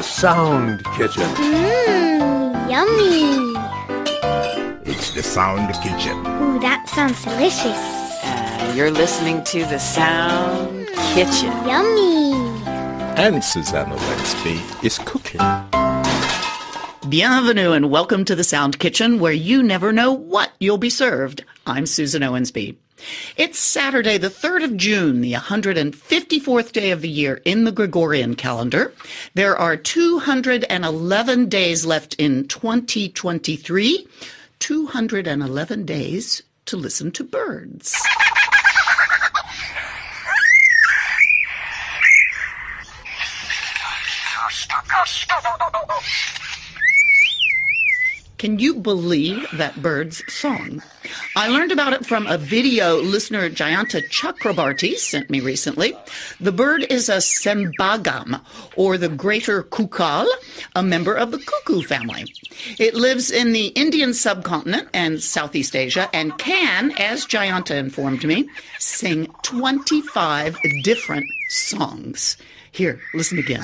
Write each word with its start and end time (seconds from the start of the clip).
The 0.00 0.04
Sound 0.04 0.82
Kitchen. 0.96 1.24
Mmm, 1.34 2.70
yummy. 2.70 3.52
It's 4.90 5.10
the 5.10 5.22
Sound 5.22 5.74
Kitchen. 5.74 6.16
Ooh, 6.40 6.58
that 6.60 6.88
sounds 6.88 7.22
delicious. 7.22 7.76
Uh, 8.24 8.72
you're 8.74 8.90
listening 8.90 9.44
to 9.44 9.58
the 9.66 9.78
Sound 9.78 10.86
Kitchen. 11.12 11.52
Yummy. 11.68 12.32
And 13.20 13.44
Susan 13.44 13.90
Owensby 13.90 14.82
is 14.82 14.98
cooking. 15.00 15.42
Bienvenue 17.10 17.72
and 17.72 17.90
welcome 17.90 18.24
to 18.24 18.34
the 18.34 18.42
Sound 18.42 18.78
Kitchen, 18.78 19.18
where 19.20 19.34
you 19.34 19.62
never 19.62 19.92
know 19.92 20.14
what 20.14 20.52
you'll 20.60 20.78
be 20.78 20.88
served. 20.88 21.44
I'm 21.66 21.84
Susan 21.84 22.22
Owensby. 22.22 22.74
It's 23.36 23.58
Saturday, 23.58 24.18
the 24.18 24.28
3rd 24.28 24.64
of 24.64 24.76
June, 24.76 25.20
the 25.20 25.32
154th 25.32 26.72
day 26.72 26.90
of 26.90 27.00
the 27.00 27.08
year 27.08 27.40
in 27.44 27.64
the 27.64 27.72
Gregorian 27.72 28.34
calendar. 28.34 28.92
There 29.34 29.56
are 29.56 29.76
211 29.76 31.48
days 31.48 31.86
left 31.86 32.14
in 32.14 32.46
2023, 32.48 34.06
211 34.58 35.84
days 35.84 36.42
to 36.66 36.76
listen 36.76 37.10
to 37.12 37.24
birds. 37.24 37.96
Can 48.38 48.58
you 48.58 48.74
believe 48.74 49.46
that 49.52 49.82
bird's 49.82 50.22
song? 50.32 50.82
I 51.36 51.46
learned 51.46 51.70
about 51.70 51.92
it 51.92 52.04
from 52.04 52.26
a 52.26 52.36
video 52.36 52.96
listener 52.96 53.48
Jayanta 53.48 54.02
Chakrabarti 54.08 54.96
sent 54.96 55.30
me 55.30 55.38
recently. 55.38 55.94
The 56.40 56.50
bird 56.50 56.84
is 56.90 57.08
a 57.08 57.18
sembagam, 57.18 58.40
or 58.74 58.98
the 58.98 59.08
greater 59.08 59.62
coucal, 59.62 60.26
a 60.74 60.82
member 60.82 61.14
of 61.14 61.30
the 61.30 61.38
cuckoo 61.38 61.82
family. 61.82 62.34
It 62.80 62.94
lives 62.94 63.30
in 63.30 63.52
the 63.52 63.68
Indian 63.68 64.12
subcontinent 64.12 64.88
and 64.92 65.22
Southeast 65.22 65.76
Asia 65.76 66.10
and 66.12 66.36
can, 66.36 66.90
as 66.98 67.26
Jayanta 67.26 67.76
informed 67.76 68.24
me, 68.24 68.48
sing 68.80 69.32
25 69.42 70.56
different 70.82 71.26
songs. 71.48 72.38
Here, 72.72 73.00
listen 73.14 73.38
again. 73.38 73.62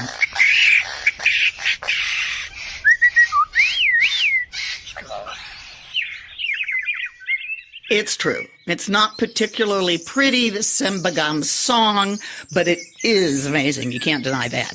It's 7.89 8.17
true. 8.17 8.47
It's 8.67 8.89
not 8.89 9.17
particularly 9.17 9.97
pretty, 9.97 10.51
the 10.51 10.59
Sembagam 10.59 11.45
song, 11.45 12.19
but 12.53 12.67
it 12.67 12.81
is 13.05 13.47
amazing. 13.47 13.93
You 13.93 14.01
can't 14.01 14.25
deny 14.25 14.49
that. 14.49 14.75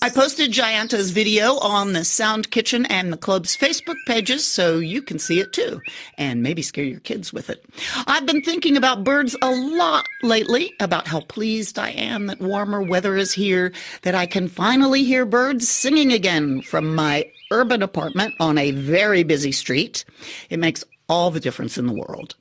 I 0.00 0.08
posted 0.08 0.52
Jayanta's 0.52 1.10
video 1.10 1.58
on 1.58 1.92
the 1.92 2.02
Sound 2.02 2.50
Kitchen 2.50 2.86
and 2.86 3.12
the 3.12 3.18
club's 3.18 3.54
Facebook 3.54 3.96
pages 4.06 4.46
so 4.46 4.78
you 4.78 5.02
can 5.02 5.18
see 5.18 5.38
it 5.38 5.52
too, 5.52 5.82
and 6.16 6.42
maybe 6.42 6.62
scare 6.62 6.84
your 6.84 7.00
kids 7.00 7.30
with 7.30 7.50
it. 7.50 7.62
I've 8.06 8.24
been 8.24 8.40
thinking 8.40 8.78
about 8.78 9.04
birds 9.04 9.36
a 9.42 9.50
lot 9.50 10.06
lately, 10.22 10.72
about 10.80 11.06
how 11.06 11.20
pleased 11.20 11.78
I 11.78 11.90
am 11.90 12.28
that 12.28 12.40
warmer 12.40 12.80
weather 12.80 13.18
is 13.18 13.34
here, 13.34 13.74
that 14.00 14.14
I 14.14 14.24
can 14.24 14.48
finally 14.48 15.04
hear 15.04 15.26
birds 15.26 15.68
singing 15.68 16.10
again 16.10 16.62
from 16.62 16.94
my 16.94 17.30
urban 17.50 17.82
apartment 17.82 18.32
on 18.40 18.56
a 18.56 18.70
very 18.70 19.24
busy 19.24 19.52
street. 19.52 20.06
It 20.48 20.58
makes 20.58 20.84
all 21.08 21.30
the 21.30 21.38
difference 21.38 21.76
in 21.76 21.86
the 21.86 21.92
world. 21.92 22.34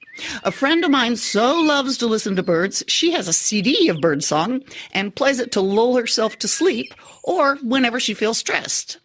A 0.43 0.51
friend 0.51 0.83
of 0.83 0.91
mine 0.91 1.15
so 1.15 1.59
loves 1.59 1.97
to 1.97 2.07
listen 2.07 2.35
to 2.35 2.43
birds, 2.43 2.83
she 2.87 3.11
has 3.11 3.27
a 3.27 3.33
CD 3.33 3.89
of 3.89 4.01
birdsong 4.01 4.63
and 4.93 5.15
plays 5.15 5.39
it 5.39 5.51
to 5.53 5.61
lull 5.61 5.95
herself 5.95 6.39
to 6.39 6.47
sleep 6.47 6.93
or 7.23 7.57
whenever 7.57 7.99
she 7.99 8.13
feels 8.13 8.37
stressed. 8.37 8.97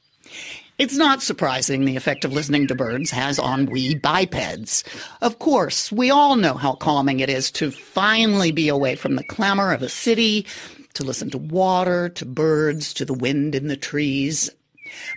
It's 0.78 0.96
not 0.96 1.22
surprising 1.22 1.84
the 1.84 1.96
effect 1.96 2.24
of 2.24 2.32
listening 2.32 2.66
to 2.68 2.74
birds 2.74 3.10
has 3.10 3.38
on 3.38 3.66
we 3.66 3.96
bipeds. 3.96 4.82
Of 5.20 5.38
course, 5.38 5.92
we 5.92 6.10
all 6.10 6.36
know 6.36 6.54
how 6.54 6.72
calming 6.72 7.20
it 7.20 7.28
is 7.28 7.50
to 7.52 7.70
finally 7.70 8.50
be 8.50 8.68
away 8.68 8.94
from 8.96 9.16
the 9.16 9.24
clamor 9.24 9.74
of 9.74 9.82
a 9.82 9.90
city, 9.90 10.46
to 10.94 11.04
listen 11.04 11.28
to 11.30 11.38
water, 11.38 12.08
to 12.08 12.24
birds, 12.24 12.94
to 12.94 13.04
the 13.04 13.12
wind 13.12 13.54
in 13.54 13.68
the 13.68 13.76
trees. 13.76 14.48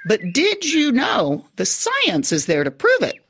But 0.06 0.20
did 0.34 0.66
you 0.66 0.92
know 0.92 1.46
the 1.56 1.66
science 1.66 2.34
is 2.34 2.46
there 2.46 2.66
to 2.66 2.72
prove 2.72 3.02
it? 3.02 3.23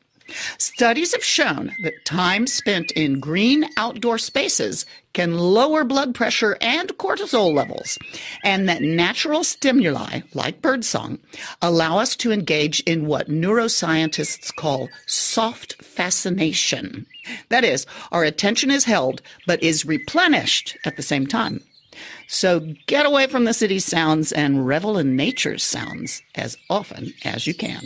Studies 0.58 1.14
have 1.14 1.24
shown 1.24 1.76
that 1.84 2.06
time 2.06 2.48
spent 2.48 2.92
in 2.92 3.20
green 3.20 3.66
outdoor 3.78 4.18
spaces 4.18 4.86
can 5.14 5.38
lower 5.38 5.84
blood 5.84 6.16
pressure 6.16 6.58
and 6.60 6.90
cortisol 6.98 7.54
levels, 7.54 7.98
and 8.44 8.68
that 8.68 8.82
natural 8.82 9.44
stimuli, 9.44 10.22
like 10.34 10.62
birdsong, 10.62 11.20
allow 11.62 12.00
us 12.00 12.16
to 12.16 12.32
engage 12.32 12.80
in 12.82 13.06
what 13.06 13.30
neuroscientists 13.30 14.54
call 14.56 14.90
soft 15.06 15.82
fascination. 15.84 17.06
That 17.50 17.64
is, 17.64 17.86
our 18.12 18.24
attention 18.24 18.72
is 18.72 18.86
held 18.86 19.22
but 19.46 19.62
is 19.62 19.86
replenished 19.86 20.78
at 20.86 20.98
the 20.98 21.04
same 21.04 21.28
time. 21.28 21.62
So 22.28 22.74
get 22.88 23.06
away 23.06 23.28
from 23.28 23.46
the 23.46 23.54
city's 23.54 23.86
sounds 23.86 24.32
and 24.32 24.66
revel 24.66 24.98
in 24.98 25.16
nature's 25.16 25.64
sounds 25.64 26.24
as 26.36 26.58
often 26.70 27.14
as 27.24 27.46
you 27.46 27.54
can. 27.54 27.82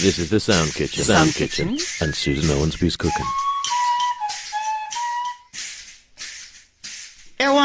This 0.00 0.20
is 0.20 0.30
the 0.30 0.38
Sound 0.38 0.72
Kitchen. 0.74 1.02
Sound 1.02 1.34
Kitchen. 1.34 1.70
And 2.00 2.14
Susan 2.14 2.56
Owensby's 2.56 2.96
cooking. 2.96 3.26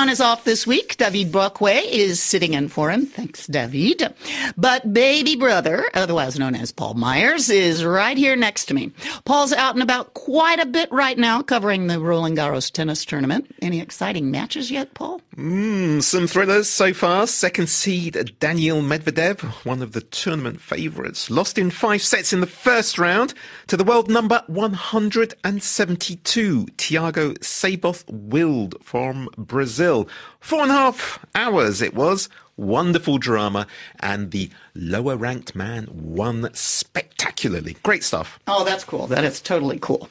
Is 0.10 0.20
off 0.20 0.44
this 0.44 0.68
week. 0.68 0.98
David 0.98 1.32
Brockway 1.32 1.78
is 1.78 2.22
sitting 2.22 2.54
in 2.54 2.68
for 2.68 2.92
him. 2.92 3.06
Thanks, 3.06 3.48
David. 3.48 4.14
But 4.58 4.94
baby 4.94 5.36
brother, 5.36 5.86
otherwise 5.94 6.38
known 6.38 6.56
as 6.56 6.72
Paul 6.72 6.96
Myers, 6.96 7.50
is 7.50 7.86
right 7.86 8.18
here 8.18 8.36
next 8.36 8.66
to 8.66 8.74
me. 8.74 8.92
Paul's 9.24 9.54
out 9.54 9.76
and 9.76 9.82
about 9.82 10.14
quite 10.14 10.60
a 10.60 10.66
bit 10.66 10.92
right 10.92 11.18
now, 11.18 11.42
covering 11.42 11.88
the 11.88 12.00
Roland 12.00 12.38
Garros 12.38 12.70
tennis 12.72 13.06
tournament. 13.06 13.56
Any 13.62 13.80
exciting 13.80 14.30
matches 14.30 14.70
yet, 14.70 14.94
Paul? 14.94 15.22
Mm, 15.38 16.04
some 16.04 16.28
thrillers 16.28 16.68
so 16.68 16.94
far. 16.94 17.26
Second 17.26 17.70
seed 17.70 18.36
Daniil 18.40 18.82
Medvedev, 18.82 19.40
one 19.66 19.82
of 19.82 19.94
the 19.94 20.02
tournament 20.02 20.60
favourites, 20.60 21.32
lost 21.32 21.58
in 21.58 21.72
five 21.72 22.04
sets 22.04 22.34
in 22.34 22.42
the 22.42 22.46
first 22.46 23.00
round 23.00 23.34
to 23.68 23.78
the 23.78 23.86
world 23.86 24.12
number 24.12 24.44
172, 24.48 26.66
Thiago 26.78 27.44
Seyboth 27.44 28.04
Wild 28.10 28.76
from 28.84 29.30
Brazil. 29.38 29.93
Four 30.40 30.64
and 30.64 30.72
a 30.72 30.76
half 30.76 31.24
hours 31.36 31.82
it 31.82 31.94
was. 31.94 32.30
Wonderful 32.56 33.18
drama, 33.18 33.66
and 34.00 34.30
the 34.30 34.48
lower 34.76 35.18
ranked 35.18 35.56
man 35.56 35.88
won 35.92 36.52
spectacularly. 36.54 37.76
Great 37.82 38.04
stuff. 38.04 38.40
Oh, 38.46 38.64
that's 38.64 38.84
cool. 38.84 39.08
That 39.08 39.24
is 39.24 39.42
totally 39.42 39.80
cool. 39.80 40.08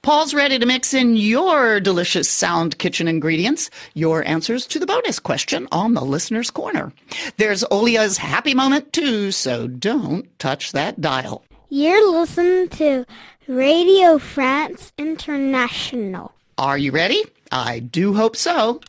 Paul's 0.00 0.32
ready 0.32 0.58
to 0.58 0.64
mix 0.64 0.94
in 0.94 1.14
your 1.16 1.80
delicious 1.80 2.30
sound 2.30 2.78
kitchen 2.78 3.06
ingredients, 3.06 3.68
your 3.92 4.26
answers 4.26 4.66
to 4.68 4.78
the 4.78 4.86
bonus 4.86 5.18
question 5.18 5.68
on 5.72 5.92
the 5.92 6.00
listener's 6.00 6.50
corner. 6.50 6.90
There's 7.36 7.64
Olia's 7.70 8.16
happy 8.16 8.54
moment 8.54 8.94
too, 8.94 9.30
so 9.30 9.66
don't 9.68 10.26
touch 10.38 10.72
that 10.72 11.02
dial. 11.02 11.44
You're 11.68 12.12
listening 12.12 12.70
to 12.70 13.04
Radio 13.46 14.16
France 14.18 14.90
International. 14.96 16.32
Are 16.56 16.78
you 16.78 16.92
ready? 16.92 17.22
I 17.52 17.80
do 17.80 18.14
hope 18.14 18.36
so. 18.36 18.80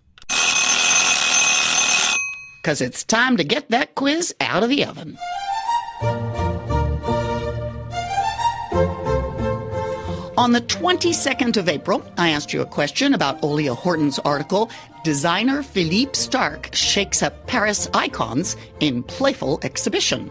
Because 2.61 2.81
it's 2.81 3.03
time 3.03 3.37
to 3.37 3.43
get 3.43 3.69
that 3.69 3.93
quiz 3.95 4.33
out 4.41 4.63
of 4.63 4.69
the 4.69 4.85
oven. 4.85 5.17
On 10.37 10.51
the 10.51 10.61
22nd 10.61 11.57
of 11.57 11.69
April, 11.69 12.03
I 12.17 12.29
asked 12.29 12.53
you 12.53 12.61
a 12.61 12.65
question 12.65 13.13
about 13.13 13.41
Olia 13.41 13.75
Horton's 13.75 14.19
article, 14.19 14.69
Designer 15.03 15.63
Philippe 15.63 16.13
Starck 16.13 16.69
Shakes 16.73 17.23
Up 17.23 17.47
Paris 17.47 17.87
Icons 17.93 18.57
in 18.79 19.01
Playful 19.03 19.59
Exhibition. 19.61 20.29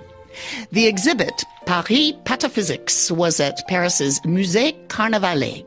The 0.73 0.87
exhibit, 0.87 1.45
Paris 1.67 2.13
Pataphysics, 2.25 3.11
was 3.11 3.41
at 3.41 3.67
Paris's 3.67 4.21
Musée 4.21 4.77
Carnavalet. 4.89 5.65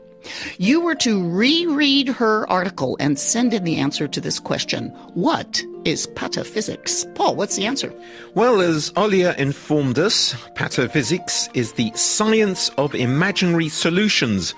You 0.58 0.80
were 0.80 0.94
to 0.96 1.28
reread 1.28 2.08
her 2.08 2.48
article 2.50 2.96
and 3.00 3.18
send 3.18 3.54
in 3.54 3.64
the 3.64 3.76
answer 3.76 4.08
to 4.08 4.20
this 4.20 4.38
question. 4.38 4.88
What 5.14 5.62
is 5.84 6.06
pataphysics? 6.08 7.12
Paul, 7.14 7.36
what's 7.36 7.56
the 7.56 7.66
answer? 7.66 7.92
Well, 8.34 8.60
as 8.60 8.90
Olia 8.92 9.36
informed 9.38 9.98
us, 9.98 10.34
pataphysics 10.54 11.48
is 11.54 11.72
the 11.72 11.92
science 11.94 12.70
of 12.78 12.94
imaginary 12.94 13.68
solutions. 13.68 14.54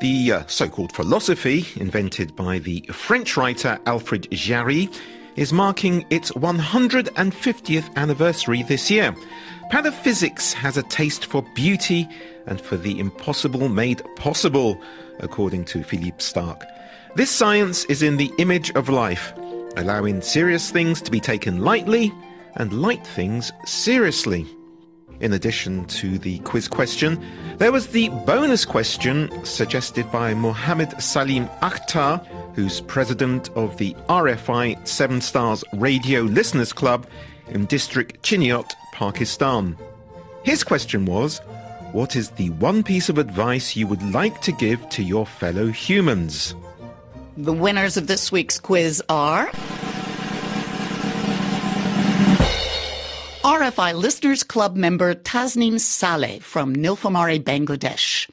The 0.00 0.32
uh, 0.32 0.42
so 0.46 0.68
called 0.68 0.92
philosophy, 0.92 1.66
invented 1.76 2.34
by 2.36 2.58
the 2.58 2.80
French 2.92 3.36
writer 3.36 3.78
Alfred 3.86 4.28
Jarry, 4.30 4.90
is 5.36 5.52
marking 5.52 6.04
its 6.10 6.30
150th 6.32 7.96
anniversary 7.96 8.62
this 8.62 8.90
year. 8.90 9.14
Pataphysics 9.70 10.52
has 10.52 10.76
a 10.76 10.82
taste 10.84 11.26
for 11.26 11.42
beauty 11.54 12.08
and 12.46 12.60
for 12.60 12.76
the 12.76 12.98
impossible 12.98 13.68
made 13.68 14.02
possible, 14.16 14.80
according 15.20 15.64
to 15.66 15.82
Philippe 15.82 16.18
Starck. 16.18 16.64
This 17.16 17.30
science 17.30 17.84
is 17.86 18.02
in 18.02 18.16
the 18.16 18.32
image 18.38 18.70
of 18.72 18.88
life. 18.88 19.32
allowing 19.76 20.20
serious 20.20 20.70
things 20.70 21.00
to 21.02 21.10
be 21.10 21.20
taken 21.20 21.62
lightly 21.62 22.12
and 22.54 22.72
light 22.72 23.06
things 23.06 23.52
seriously. 23.64 24.46
In 25.20 25.32
addition 25.32 25.84
to 25.86 26.18
the 26.18 26.38
quiz 26.40 26.68
question, 26.68 27.24
there 27.58 27.72
was 27.72 27.88
the 27.88 28.08
bonus 28.26 28.64
question 28.64 29.30
suggested 29.44 30.10
by 30.10 30.34
Mohammed 30.34 31.00
Salim 31.00 31.46
Akhtar, 31.62 32.24
who's 32.54 32.80
president 32.82 33.48
of 33.50 33.76
the 33.78 33.94
RFI 34.08 34.86
Seven 34.86 35.20
Stars 35.20 35.64
Radio 35.72 36.22
Listeners 36.22 36.72
Club 36.72 37.06
in 37.48 37.66
District 37.66 38.20
Chiniot, 38.22 38.70
Pakistan. 38.94 39.76
His 40.44 40.64
question 40.64 41.04
was 41.04 41.40
What 41.92 42.16
is 42.16 42.30
the 42.30 42.50
one 42.50 42.82
piece 42.82 43.08
of 43.08 43.18
advice 43.18 43.76
you 43.76 43.86
would 43.86 44.02
like 44.12 44.40
to 44.42 44.52
give 44.52 44.88
to 44.90 45.02
your 45.02 45.26
fellow 45.26 45.66
humans? 45.66 46.54
The 47.36 47.52
winners 47.52 47.96
of 47.96 48.06
this 48.06 48.30
week's 48.30 48.58
quiz 48.60 49.02
are 49.08 49.50
RFI 53.44 53.94
Listeners 53.94 54.42
Club 54.42 54.74
member 54.74 55.14
Tasneem 55.14 55.78
Saleh 55.78 56.40
from 56.40 56.74
Nilphamari, 56.74 57.42
Bangladesh. 57.42 58.30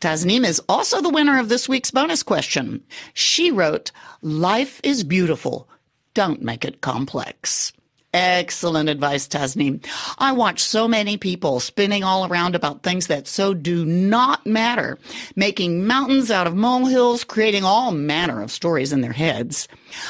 Tasneem 0.00 0.46
is 0.46 0.62
also 0.68 1.00
the 1.00 1.08
winner 1.08 1.40
of 1.40 1.48
this 1.48 1.68
week's 1.68 1.90
bonus 1.90 2.22
question. 2.22 2.84
She 3.14 3.50
wrote, 3.50 3.90
Life 4.20 4.80
is 4.84 5.02
beautiful. 5.02 5.68
Don't 6.14 6.42
make 6.42 6.64
it 6.64 6.80
complex. 6.80 7.72
Excellent 8.14 8.90
advice, 8.90 9.26
Tasneem. 9.26 9.82
I 10.18 10.32
watch 10.32 10.62
so 10.62 10.86
many 10.86 11.16
people 11.16 11.60
spinning 11.60 12.04
all 12.04 12.26
around 12.26 12.54
about 12.54 12.82
things 12.82 13.06
that 13.06 13.26
so 13.26 13.54
do 13.54 13.86
not 13.86 14.44
matter, 14.44 14.98
making 15.34 15.86
mountains 15.86 16.30
out 16.30 16.46
of 16.46 16.54
molehills, 16.54 17.24
creating 17.24 17.64
all 17.64 17.90
manner 17.90 18.42
of 18.42 18.50
stories 18.50 18.92
in 18.92 19.00
their 19.00 19.12
heads. 19.12 19.66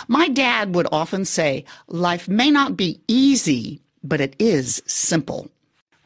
My 0.09 0.27
dad 0.29 0.75
would 0.75 0.89
often 0.91 1.25
say, 1.25 1.65
life 1.87 2.29
may 2.29 2.51
not 2.51 2.77
be 2.77 3.01
easy, 3.07 3.81
but 4.03 4.21
it 4.21 4.35
is 4.41 4.83
simple. 4.85 5.49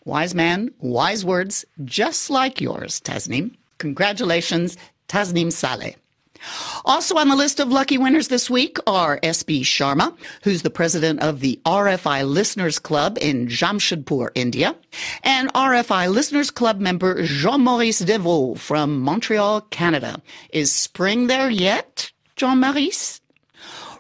Wise 0.05 0.35
man, 0.35 0.71
wise 0.81 1.25
words, 1.25 1.65
just 1.85 2.29
like 2.29 2.61
yours, 2.61 3.01
Tasneem. 3.01 3.57
Congratulations, 3.79 4.77
Tasneem 5.09 5.51
Saleh. 5.51 5.97
Also 6.85 7.17
on 7.17 7.29
the 7.29 7.37
list 7.37 7.61
of 7.61 7.69
lucky 7.69 7.99
winners 7.99 8.29
this 8.29 8.49
week 8.49 8.79
are 8.87 9.21
SB 9.21 9.63
Sharma, 9.63 10.17
who's 10.43 10.63
the 10.63 10.71
president 10.71 11.21
of 11.21 11.41
the 11.41 11.61
RFI 11.65 12.29
Listeners 12.29 12.79
Club 12.79 13.19
in 13.21 13.47
Jamshedpur, 13.47 14.31
India, 14.35 14.77
and 15.23 15.53
RFI 15.53 16.13
Listeners 16.13 16.51
Club 16.51 16.81
member 16.81 17.23
Jean-Maurice 17.25 18.03
Devaux 18.03 18.59
from 18.59 19.01
Montreal, 19.01 19.63
Canada. 19.63 20.21
Is 20.51 20.73
spring 20.73 21.27
there 21.27 21.51
yet, 21.51 22.13
Jean-Maurice? 22.37 23.21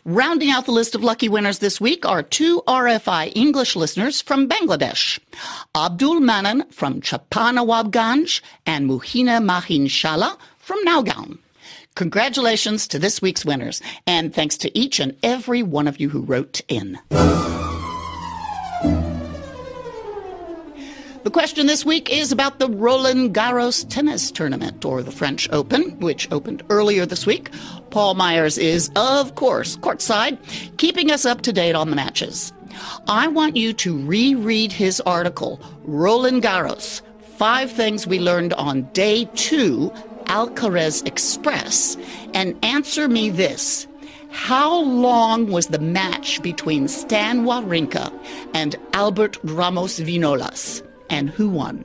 Rounding 0.04 0.50
out 0.50 0.66
the 0.66 0.70
list 0.70 0.94
of 0.94 1.02
lucky 1.02 1.28
winners 1.28 1.58
this 1.58 1.80
week 1.80 2.06
are 2.06 2.22
two 2.22 2.62
RFI 2.68 3.32
English 3.34 3.74
listeners 3.74 4.20
from 4.22 4.48
Bangladesh. 4.48 5.18
Abdul 5.74 6.20
Manan 6.20 6.70
from 6.70 7.00
Chapainawabganj 7.00 8.40
and 8.64 8.88
Muhina 8.88 9.42
Mahin 9.44 9.86
Shala 9.86 10.38
from 10.58 10.78
Naugaon. 10.84 11.38
Congratulations 11.96 12.86
to 12.88 12.98
this 12.98 13.22
week's 13.22 13.42
winners, 13.42 13.80
and 14.06 14.34
thanks 14.34 14.58
to 14.58 14.78
each 14.78 15.00
and 15.00 15.16
every 15.22 15.62
one 15.62 15.88
of 15.88 15.98
you 15.98 16.10
who 16.10 16.20
wrote 16.20 16.60
in. 16.68 16.98
The 21.22 21.30
question 21.32 21.66
this 21.66 21.86
week 21.86 22.12
is 22.12 22.32
about 22.32 22.58
the 22.58 22.68
Roland 22.68 23.34
Garros 23.34 23.88
tennis 23.88 24.30
tournament, 24.30 24.84
or 24.84 25.02
the 25.02 25.10
French 25.10 25.48
Open, 25.52 25.98
which 25.98 26.30
opened 26.30 26.62
earlier 26.68 27.06
this 27.06 27.24
week. 27.24 27.48
Paul 27.88 28.12
Myers 28.12 28.58
is, 28.58 28.90
of 28.94 29.34
course, 29.34 29.78
courtside, 29.78 30.36
keeping 30.76 31.10
us 31.10 31.24
up 31.24 31.40
to 31.42 31.52
date 31.52 31.74
on 31.74 31.88
the 31.88 31.96
matches. 31.96 32.52
I 33.08 33.26
want 33.26 33.56
you 33.56 33.72
to 33.72 34.06
reread 34.06 34.70
his 34.70 35.00
article, 35.00 35.58
Roland 35.84 36.42
Garros 36.42 37.00
Five 37.38 37.72
Things 37.72 38.06
We 38.06 38.18
Learned 38.18 38.52
on 38.52 38.82
Day 38.92 39.30
Two, 39.34 39.90
Alcaraz 40.26 41.06
Express, 41.06 41.96
and 42.34 42.56
answer 42.64 43.08
me 43.08 43.30
this. 43.30 43.86
How 44.30 44.80
long 44.82 45.50
was 45.50 45.68
the 45.68 45.78
match 45.78 46.42
between 46.42 46.88
Stan 46.88 47.44
Wawrinka 47.44 48.12
and 48.54 48.76
Albert 48.92 49.38
Ramos 49.44 49.98
Vinolas? 50.00 50.82
and 51.10 51.30
who 51.30 51.48
won. 51.48 51.84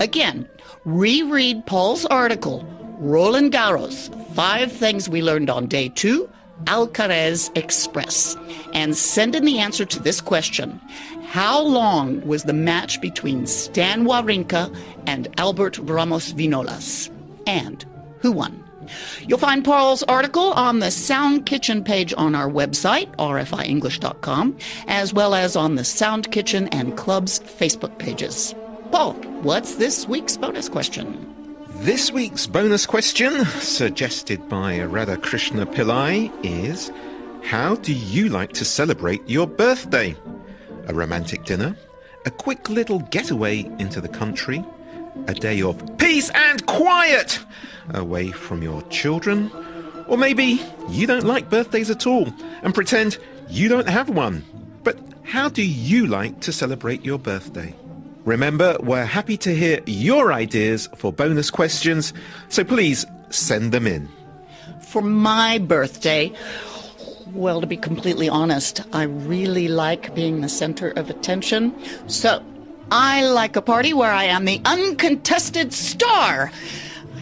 Again, 0.00 0.48
reread 0.84 1.66
Paul's 1.66 2.04
article, 2.06 2.66
Roland 2.98 3.52
Garros 3.52 4.10
Five 4.34 4.72
Things 4.72 5.08
We 5.08 5.22
Learned 5.22 5.50
on 5.50 5.66
Day 5.66 5.88
Two, 5.88 6.28
Alcaraz 6.64 7.50
Express, 7.56 8.36
and 8.72 8.96
send 8.96 9.34
in 9.34 9.44
the 9.44 9.58
answer 9.58 9.84
to 9.84 10.00
this 10.00 10.20
question 10.20 10.80
How 11.26 11.60
long 11.60 12.26
was 12.26 12.44
the 12.44 12.52
match 12.52 13.00
between 13.00 13.46
Stan 13.46 14.04
Wawrinka 14.04 14.74
and 15.06 15.28
Albert 15.38 15.78
Ramos 15.78 16.32
Vinolas? 16.32 17.11
And 17.46 17.84
who 18.20 18.32
won? 18.32 18.62
You'll 19.26 19.38
find 19.38 19.64
Paul's 19.64 20.02
article 20.04 20.52
on 20.52 20.80
the 20.80 20.90
Sound 20.90 21.46
Kitchen 21.46 21.84
page 21.84 22.12
on 22.16 22.34
our 22.34 22.48
website, 22.48 23.14
rfienglish.com, 23.16 24.58
as 24.88 25.14
well 25.14 25.34
as 25.34 25.56
on 25.56 25.76
the 25.76 25.84
Sound 25.84 26.30
Kitchen 26.32 26.68
and 26.68 26.96
Club's 26.96 27.40
Facebook 27.40 27.98
pages. 27.98 28.54
Paul, 28.90 29.14
what's 29.42 29.76
this 29.76 30.06
week's 30.06 30.36
bonus 30.36 30.68
question? 30.68 31.28
This 31.76 32.12
week's 32.12 32.46
bonus 32.46 32.86
question, 32.86 33.44
suggested 33.60 34.48
by 34.48 34.82
Radha 34.82 35.16
Krishna 35.16 35.66
Pillai, 35.66 36.30
is 36.44 36.92
How 37.42 37.74
do 37.76 37.92
you 37.92 38.28
like 38.28 38.52
to 38.52 38.64
celebrate 38.64 39.28
your 39.28 39.46
birthday? 39.46 40.14
A 40.86 40.94
romantic 40.94 41.44
dinner? 41.44 41.76
A 42.24 42.30
quick 42.30 42.68
little 42.68 43.00
getaway 43.00 43.60
into 43.80 44.00
the 44.00 44.08
country? 44.08 44.64
A 45.26 45.34
day 45.34 45.62
of 45.62 45.98
peace 45.98 46.30
and 46.34 46.64
quiet 46.66 47.38
away 47.94 48.30
from 48.30 48.62
your 48.62 48.82
children? 48.82 49.50
Or 50.08 50.16
maybe 50.16 50.60
you 50.88 51.06
don't 51.06 51.24
like 51.24 51.50
birthdays 51.50 51.90
at 51.90 52.06
all 52.06 52.28
and 52.62 52.74
pretend 52.74 53.18
you 53.48 53.68
don't 53.68 53.88
have 53.88 54.08
one. 54.08 54.44
But 54.82 54.98
how 55.22 55.48
do 55.48 55.62
you 55.62 56.06
like 56.06 56.40
to 56.40 56.52
celebrate 56.52 57.04
your 57.04 57.18
birthday? 57.18 57.74
Remember, 58.24 58.76
we're 58.80 59.04
happy 59.04 59.36
to 59.38 59.54
hear 59.54 59.80
your 59.86 60.32
ideas 60.32 60.88
for 60.96 61.12
bonus 61.12 61.50
questions, 61.50 62.12
so 62.48 62.62
please 62.62 63.04
send 63.30 63.72
them 63.72 63.86
in. 63.86 64.08
For 64.80 65.02
my 65.02 65.58
birthday, 65.58 66.32
well, 67.32 67.60
to 67.60 67.66
be 67.66 67.76
completely 67.76 68.28
honest, 68.28 68.82
I 68.92 69.04
really 69.04 69.66
like 69.68 70.14
being 70.14 70.40
the 70.40 70.48
center 70.48 70.90
of 70.90 71.10
attention. 71.10 71.74
So, 72.06 72.44
I 72.90 73.24
like 73.26 73.56
a 73.56 73.62
party 73.62 73.92
where 73.92 74.12
I 74.12 74.24
am 74.24 74.44
the 74.44 74.60
uncontested 74.64 75.72
star 75.72 76.50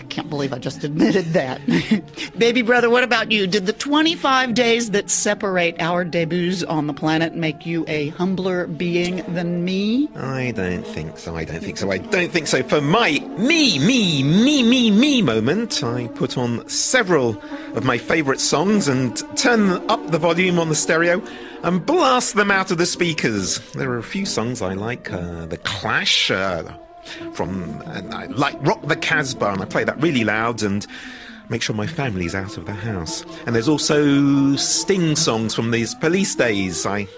I 0.01 0.03
can't 0.05 0.31
believe 0.31 0.53
I 0.53 0.59
just 0.59 0.83
admitted 0.83 1.27
that. 1.35 1.61
Baby 2.39 2.63
brother, 2.63 2.89
what 2.91 3.05
about 3.05 3.31
you? 3.31 3.47
Did 3.47 3.67
the 3.67 3.73
25 3.73 4.55
days 4.55 4.91
that 4.91 5.11
separate 5.11 5.81
our 5.81 6.05
debuts 6.05 6.63
on 6.63 6.87
the 6.87 6.95
planet 6.95 7.35
make 7.35 7.67
you 7.67 7.85
a 7.87 8.09
humbler 8.09 8.67
being 8.67 9.17
than 9.35 9.65
me? 9.65 10.09
I 10.17 10.53
don't 10.53 10.87
think 10.87 11.19
so. 11.19 11.37
I 11.37 11.45
don't 11.45 11.61
think 11.61 11.77
so. 11.77 11.91
I 11.91 11.99
don't 11.99 12.33
think 12.33 12.47
so. 12.47 12.63
For 12.63 12.81
my 12.81 13.21
me, 13.39 13.79
me, 13.79 14.23
me, 14.23 14.63
me, 14.63 14.91
me 14.91 15.23
moment, 15.23 15.85
I 15.85 16.09
put 16.09 16.39
on 16.39 16.69
several 16.69 17.41
of 17.75 17.85
my 17.85 17.99
favourite 17.99 18.41
songs 18.41 18.89
and 18.89 19.17
turn 19.37 19.71
up 19.91 20.11
the 20.11 20.19
volume 20.19 20.59
on 20.59 20.69
the 20.71 20.75
stereo 20.75 21.23
and 21.63 21.85
blast 21.85 22.35
them 22.35 22.51
out 22.51 22.71
of 22.71 22.79
the 22.79 22.87
speakers. 22.87 23.59
There 23.73 23.91
are 23.91 23.99
a 23.99 24.03
few 24.03 24.27
songs 24.27 24.63
I 24.63 24.75
like. 24.75 25.13
Uh, 25.13 25.47
the 25.47 25.59
Clash. 25.59 26.31
Uh, 26.31 26.73
from 27.33 27.81
and 27.87 28.15
I 28.15 28.27
like 28.27 28.57
Rock 28.67 28.87
the 28.87 28.97
Casbah, 28.97 29.53
and 29.53 29.63
I 29.63 29.65
play 29.65 29.85
that 29.85 30.01
really 30.01 30.25
loud 30.25 30.63
and 30.63 30.87
make 31.49 31.63
sure 31.63 31.75
my 31.75 31.87
family's 31.87 32.35
out 32.35 32.57
of 32.57 32.67
the 32.67 32.75
house. 32.75 33.25
And 33.47 33.55
there's 33.55 33.69
also 33.69 34.57
Sting 34.57 35.17
songs 35.17 35.55
from 35.55 35.71
these 35.71 35.95
police 35.95 36.35
days. 36.35 36.87
I 36.87 37.09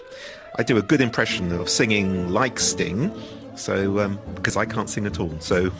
I 0.56 0.62
do 0.62 0.76
a 0.76 0.82
good 0.82 1.00
impression 1.00 1.52
of 1.52 1.68
singing 1.68 2.30
like 2.30 2.58
Sting, 2.58 3.12
so 3.56 4.00
um, 4.00 4.18
because 4.34 4.56
I 4.56 4.66
can't 4.66 4.88
sing 4.88 5.06
at 5.06 5.20
all, 5.20 5.32
so. 5.40 5.70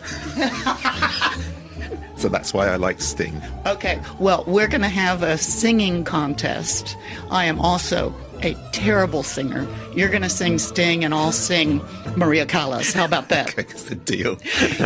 so 2.16 2.28
that's 2.28 2.54
why 2.54 2.68
I 2.68 2.76
like 2.76 3.00
Sting. 3.00 3.40
Okay, 3.66 4.00
well, 4.18 4.44
we're 4.46 4.68
going 4.68 4.82
to 4.82 4.88
have 4.88 5.22
a 5.22 5.38
singing 5.38 6.04
contest. 6.04 6.96
I 7.30 7.44
am 7.44 7.60
also 7.60 8.14
a 8.44 8.54
terrible 8.72 9.22
singer. 9.22 9.66
You're 9.94 10.08
going 10.08 10.22
to 10.22 10.28
sing 10.28 10.58
Sting, 10.58 11.04
and 11.04 11.14
I'll 11.14 11.32
sing 11.32 11.80
Maria 12.16 12.46
Callas. 12.46 12.92
How 12.92 13.04
about 13.04 13.28
that? 13.28 13.54
that's 13.56 13.84
the 13.84 13.94
deal. 13.94 14.38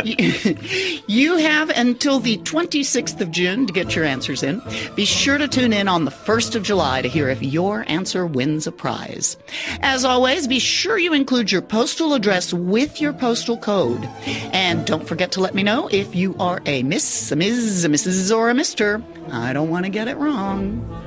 you 1.07 1.37
have 1.37 1.69
until 1.71 2.19
the 2.19 2.37
26th 2.39 3.19
of 3.21 3.31
June 3.31 3.67
to 3.67 3.73
get 3.73 3.95
your 3.95 4.05
answers 4.05 4.43
in. 4.43 4.61
Be 4.95 5.05
sure 5.05 5.37
to 5.37 5.47
tune 5.47 5.73
in 5.73 5.87
on 5.87 6.05
the 6.05 6.11
1st 6.11 6.55
of 6.55 6.63
July 6.63 7.01
to 7.01 7.07
hear 7.07 7.29
if 7.29 7.41
your 7.41 7.85
answer 7.87 8.25
wins 8.25 8.67
a 8.67 8.71
prize. 8.71 9.37
As 9.81 10.05
always, 10.05 10.47
be 10.47 10.59
sure 10.59 10.97
you 10.97 11.13
include 11.13 11.51
your 11.51 11.61
postal 11.61 12.13
address 12.13 12.53
with 12.53 13.01
your 13.01 13.13
postal 13.13 13.57
code. 13.57 14.03
And 14.53 14.85
don't 14.85 15.07
forget 15.07 15.31
to 15.33 15.41
let 15.41 15.55
me 15.55 15.63
know 15.63 15.87
if 15.91 16.15
you 16.15 16.35
are 16.39 16.61
a 16.65 16.83
Miss, 16.83 17.31
a 17.31 17.35
Ms., 17.35 17.85
a 17.85 17.89
Mrs., 17.89 18.35
or 18.35 18.49
a 18.49 18.53
Mister. 18.53 19.01
I 19.31 19.53
don't 19.53 19.69
want 19.69 19.85
to 19.85 19.89
get 19.89 20.07
it 20.07 20.17
wrong. 20.17 21.06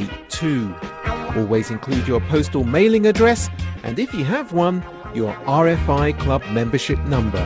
9682. 0.00 1.40
Always 1.40 1.70
include 1.70 2.06
your 2.08 2.20
postal 2.20 2.64
mailing 2.64 3.06
address 3.06 3.48
and 3.82 3.98
if 3.98 4.12
you 4.14 4.24
have 4.24 4.52
one, 4.52 4.84
your 5.14 5.32
RFI 5.44 6.18
Club 6.18 6.42
membership 6.50 6.98
number. 7.06 7.44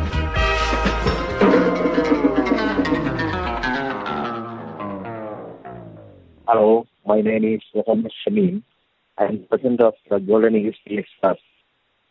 Hello, 6.47 6.87
my 7.07 7.21
name 7.21 7.45
is 7.45 7.61
Mohammed 7.75 8.12
Shamim. 8.26 8.62
I'm 9.19 9.45
president 9.50 9.81
of 9.81 9.95
the 10.09 10.19
Golden 10.19 10.73
Felix 10.85 11.09
Trust. 11.21 11.40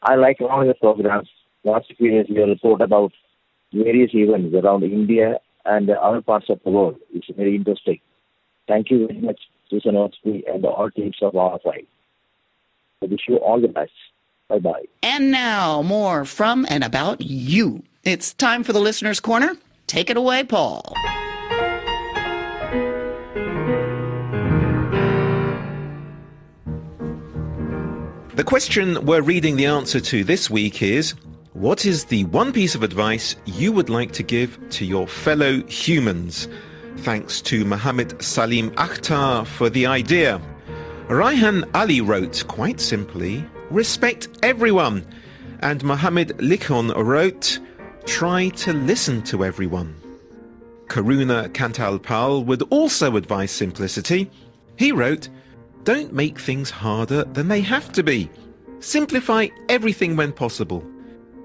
I 0.04 0.16
like 0.16 0.40
all 0.42 0.64
your 0.64 0.76
programs. 0.76 1.30
Last 1.64 1.92
few 1.98 2.12
years, 2.12 2.28
you 2.30 2.46
report 2.46 2.82
about 2.82 3.14
various 3.74 4.12
events 4.14 4.56
around 4.56 4.84
India 4.84 5.40
and 5.66 5.90
other 5.90 6.22
parts 6.22 6.50
of 6.50 6.60
the 6.64 6.70
world. 6.70 6.98
It's 7.14 7.28
very 7.36 7.56
interesting. 7.56 8.00
Thank 8.68 8.92
you 8.92 9.08
very 9.08 9.22
much, 9.22 9.40
Susan 9.70 9.96
Oxley 9.96 10.44
and 10.48 10.66
all 10.66 10.90
teams 10.92 11.18
of 11.22 11.34
RFI. 11.34 11.86
I 13.02 13.06
wish 13.06 13.22
you 13.28 13.38
all 13.38 13.60
the 13.60 13.68
best. 13.68 13.92
Bye 14.48 14.60
bye. 14.60 14.86
And 15.04 15.30
now, 15.32 15.82
more 15.82 16.26
from 16.26 16.66
and 16.70 16.84
about 16.84 17.22
you. 17.22 17.84
It's 18.04 18.34
time 18.34 18.64
for 18.64 18.74
the 18.74 18.80
Listener's 18.80 19.20
Corner. 19.20 19.58
Take 19.88 20.10
it 20.10 20.18
away, 20.18 20.44
Paul. 20.44 20.94
The 28.36 28.44
question 28.46 29.04
we're 29.06 29.22
reading 29.22 29.56
the 29.56 29.66
answer 29.66 30.00
to 30.00 30.24
this 30.24 30.50
week 30.50 30.82
is 30.84 31.16
What 31.54 31.86
is 31.86 32.06
the 32.06 32.24
one 32.26 32.54
piece 32.54 32.76
of 32.76 32.84
advice 32.84 33.36
you 33.46 33.72
would 33.72 33.90
like 33.90 34.12
to 34.14 34.24
give 34.24 34.60
to 34.70 34.86
your 34.86 35.08
fellow 35.08 35.64
humans? 35.64 36.48
Thanks 37.00 37.42
to 37.44 37.64
Mohammed 37.64 38.22
Salim 38.22 38.72
Akhtar 38.72 39.46
for 39.46 39.70
the 39.70 39.86
idea. 39.86 40.42
Raihan 41.08 41.70
Ali 41.74 42.02
wrote 42.02 42.44
quite 42.48 42.82
simply 42.82 43.46
Respect 43.70 44.28
everyone. 44.44 45.06
And 45.62 45.84
Mohammed 45.84 46.38
Likon 46.40 46.94
wrote 46.96 47.60
Try 48.06 48.50
to 48.50 48.74
listen 48.74 49.22
to 49.24 49.46
everyone. 49.46 49.96
Karuna 50.88 51.50
Kantalpal 51.50 52.46
would 52.46 52.64
also 52.64 53.16
advise 53.16 53.52
simplicity. 53.52 54.30
He 54.76 54.92
wrote, 54.92 55.30
Don't 55.84 56.14
make 56.14 56.40
things 56.40 56.70
harder 56.70 57.24
than 57.26 57.48
they 57.48 57.62
have 57.62 57.92
to 57.94 58.04
be. 58.04 58.30
Simplify 58.80 59.48
everything 59.70 60.16
when 60.16 60.32
possible. 60.32 60.86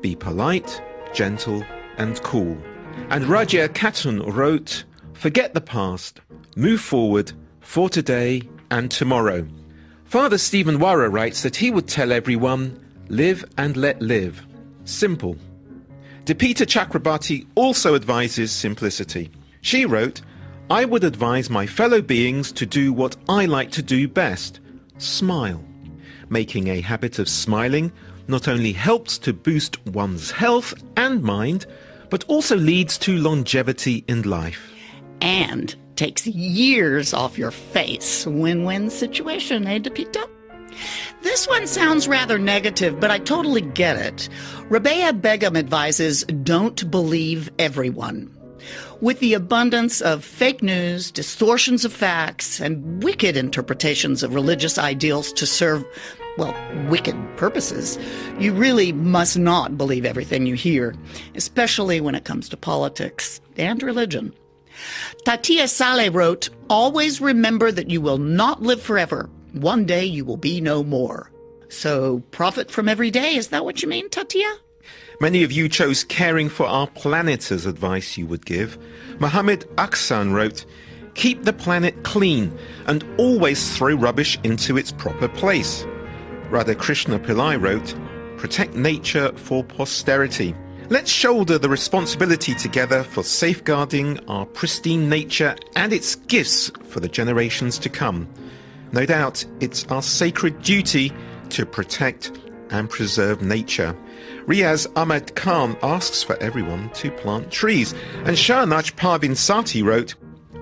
Be 0.00 0.16
polite, 0.16 0.82
gentle, 1.12 1.64
and 1.98 2.20
cool. 2.22 2.56
And 3.10 3.24
Raja 3.26 3.68
Khatun 3.68 4.34
wrote, 4.34 4.84
Forget 5.22 5.54
the 5.54 5.60
past, 5.60 6.20
move 6.56 6.80
forward 6.80 7.30
for 7.60 7.88
today 7.88 8.42
and 8.72 8.90
tomorrow. 8.90 9.46
Father 10.04 10.36
Stephen 10.36 10.80
Warra 10.80 11.08
writes 11.08 11.44
that 11.44 11.54
he 11.54 11.70
would 11.70 11.86
tell 11.86 12.10
everyone, 12.10 12.76
Live 13.08 13.44
and 13.56 13.76
let 13.76 14.02
live. 14.02 14.44
Simple. 14.84 15.36
Deepita 16.24 16.66
Chakrabarti 16.66 17.46
also 17.54 17.94
advises 17.94 18.50
simplicity. 18.50 19.30
She 19.60 19.86
wrote, 19.86 20.22
I 20.68 20.84
would 20.84 21.04
advise 21.04 21.48
my 21.48 21.68
fellow 21.68 22.02
beings 22.02 22.50
to 22.50 22.66
do 22.66 22.92
what 22.92 23.14
I 23.28 23.44
like 23.44 23.70
to 23.72 23.82
do 23.82 24.08
best 24.08 24.58
smile. 24.98 25.64
Making 26.30 26.66
a 26.66 26.80
habit 26.80 27.20
of 27.20 27.28
smiling 27.28 27.92
not 28.26 28.48
only 28.48 28.72
helps 28.72 29.18
to 29.18 29.32
boost 29.32 29.86
one's 29.86 30.32
health 30.32 30.74
and 30.96 31.22
mind, 31.22 31.66
but 32.10 32.24
also 32.24 32.56
leads 32.56 32.98
to 32.98 33.16
longevity 33.16 34.02
in 34.08 34.22
life. 34.22 34.71
And 35.22 35.74
takes 35.96 36.26
years 36.26 37.14
off 37.14 37.38
your 37.38 37.52
face. 37.52 38.26
Win 38.26 38.64
win 38.64 38.90
situation, 38.90 39.66
eh, 39.66 39.78
Deepita? 39.78 40.28
This 41.22 41.46
one 41.46 41.66
sounds 41.66 42.08
rather 42.08 42.38
negative, 42.38 42.98
but 42.98 43.10
I 43.10 43.18
totally 43.18 43.60
get 43.60 43.96
it. 43.96 44.28
Rabea 44.68 45.20
Begum 45.20 45.56
advises 45.56 46.24
don't 46.42 46.90
believe 46.90 47.50
everyone. 47.58 48.30
With 49.00 49.20
the 49.20 49.34
abundance 49.34 50.00
of 50.00 50.24
fake 50.24 50.62
news, 50.62 51.10
distortions 51.10 51.84
of 51.84 51.92
facts, 51.92 52.60
and 52.60 53.02
wicked 53.02 53.36
interpretations 53.36 54.22
of 54.22 54.34
religious 54.34 54.78
ideals 54.78 55.32
to 55.34 55.46
serve, 55.46 55.84
well, 56.38 56.54
wicked 56.88 57.16
purposes, 57.36 57.98
you 58.38 58.52
really 58.52 58.92
must 58.92 59.38
not 59.38 59.76
believe 59.76 60.04
everything 60.04 60.46
you 60.46 60.54
hear, 60.54 60.94
especially 61.34 62.00
when 62.00 62.14
it 62.14 62.24
comes 62.24 62.48
to 62.48 62.56
politics 62.56 63.40
and 63.56 63.82
religion. 63.82 64.32
Tatia 65.24 65.68
Saleh 65.68 66.12
wrote, 66.12 66.48
Always 66.68 67.20
remember 67.20 67.70
that 67.72 67.90
you 67.90 68.00
will 68.00 68.18
not 68.18 68.62
live 68.62 68.82
forever. 68.82 69.28
One 69.52 69.84
day 69.84 70.04
you 70.04 70.24
will 70.24 70.36
be 70.36 70.60
no 70.60 70.82
more. 70.82 71.30
So, 71.68 72.20
profit 72.30 72.70
from 72.70 72.88
every 72.88 73.10
day, 73.10 73.36
is 73.36 73.48
that 73.48 73.64
what 73.64 73.82
you 73.82 73.88
mean, 73.88 74.08
Tatia? 74.08 74.58
Many 75.20 75.42
of 75.42 75.52
you 75.52 75.68
chose 75.68 76.04
caring 76.04 76.48
for 76.48 76.66
our 76.66 76.86
planet 76.86 77.50
as 77.52 77.64
advice 77.64 78.18
you 78.18 78.26
would 78.26 78.44
give. 78.44 78.76
Mohammed 79.20 79.60
Aksan 79.76 80.32
wrote, 80.32 80.66
Keep 81.14 81.44
the 81.44 81.52
planet 81.52 82.02
clean 82.02 82.56
and 82.86 83.04
always 83.18 83.76
throw 83.76 83.94
rubbish 83.94 84.38
into 84.42 84.76
its 84.76 84.92
proper 84.92 85.28
place. 85.28 85.86
Radha 86.50 86.74
Krishna 86.74 87.18
Pillai 87.18 87.60
wrote, 87.60 87.94
Protect 88.38 88.74
nature 88.74 89.32
for 89.36 89.62
posterity. 89.62 90.54
Let's 90.92 91.10
shoulder 91.10 91.56
the 91.56 91.70
responsibility 91.70 92.54
together 92.54 93.02
for 93.02 93.22
safeguarding 93.22 94.18
our 94.28 94.44
pristine 94.44 95.08
nature 95.08 95.56
and 95.74 95.90
its 95.90 96.16
gifts 96.16 96.70
for 96.84 97.00
the 97.00 97.08
generations 97.08 97.78
to 97.78 97.88
come. 97.88 98.28
No 98.92 99.06
doubt 99.06 99.42
it's 99.60 99.86
our 99.86 100.02
sacred 100.02 100.60
duty 100.60 101.10
to 101.48 101.64
protect 101.64 102.38
and 102.68 102.90
preserve 102.90 103.40
nature. 103.40 103.96
Riaz 104.44 104.86
Ahmed 104.94 105.34
Khan 105.34 105.78
asks 105.82 106.22
for 106.22 106.36
everyone 106.42 106.90
to 106.90 107.10
plant 107.10 107.50
trees. 107.50 107.94
And 108.26 108.36
Shahnaj 108.36 108.94
Parvin 108.96 109.34
Sati 109.34 109.82
wrote, 109.82 110.14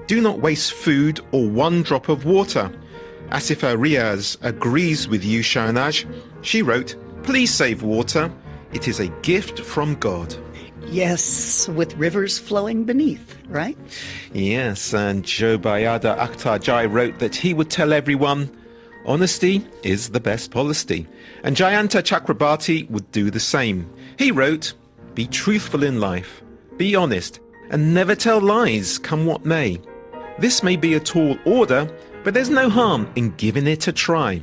Do 0.06 0.20
not 0.20 0.38
waste 0.38 0.75
food 0.75 1.18
or 1.32 1.50
one 1.50 1.82
drop 1.82 2.08
of 2.08 2.25
water. 2.25 2.70
Asifa 3.30 3.76
Riaz 3.76 4.37
agrees 4.42 5.08
with 5.08 5.25
you, 5.25 5.40
Shahnaj. 5.40 6.06
She 6.42 6.62
wrote, 6.62 6.94
Please 7.25 7.52
save 7.52 7.82
water. 7.82 8.30
It 8.72 8.88
is 8.88 9.00
a 9.00 9.08
gift 9.22 9.60
from 9.60 9.96
God. 9.96 10.34
Yes, 10.86 11.68
with 11.68 11.96
rivers 11.96 12.38
flowing 12.38 12.84
beneath, 12.84 13.36
right? 13.48 13.76
Yes, 14.32 14.94
and 14.94 15.24
Joe 15.24 15.58
Bayada 15.58 16.16
Akhtar 16.18 16.60
Jai 16.60 16.86
wrote 16.86 17.18
that 17.18 17.36
he 17.36 17.54
would 17.54 17.70
tell 17.70 17.92
everyone, 17.92 18.50
Honesty 19.06 19.64
is 19.82 20.10
the 20.10 20.20
best 20.20 20.50
policy. 20.50 21.06
And 21.42 21.56
Jayanta 21.56 22.02
Chakrabarti 22.02 22.90
would 22.90 23.10
do 23.12 23.30
the 23.30 23.40
same. 23.40 23.90
He 24.18 24.30
wrote, 24.30 24.74
Be 25.14 25.26
truthful 25.26 25.82
in 25.82 26.00
life, 26.00 26.42
be 26.76 26.94
honest, 26.94 27.40
and 27.70 27.94
never 27.94 28.14
tell 28.14 28.40
lies, 28.40 28.98
come 28.98 29.26
what 29.26 29.44
may. 29.44 29.80
This 30.38 30.62
may 30.62 30.76
be 30.76 30.94
a 30.94 31.00
tall 31.00 31.36
order, 31.44 31.90
but 32.24 32.34
there's 32.34 32.50
no 32.50 32.68
harm 32.68 33.10
in 33.16 33.30
giving 33.36 33.66
it 33.66 33.88
a 33.88 33.92
try. 33.92 34.42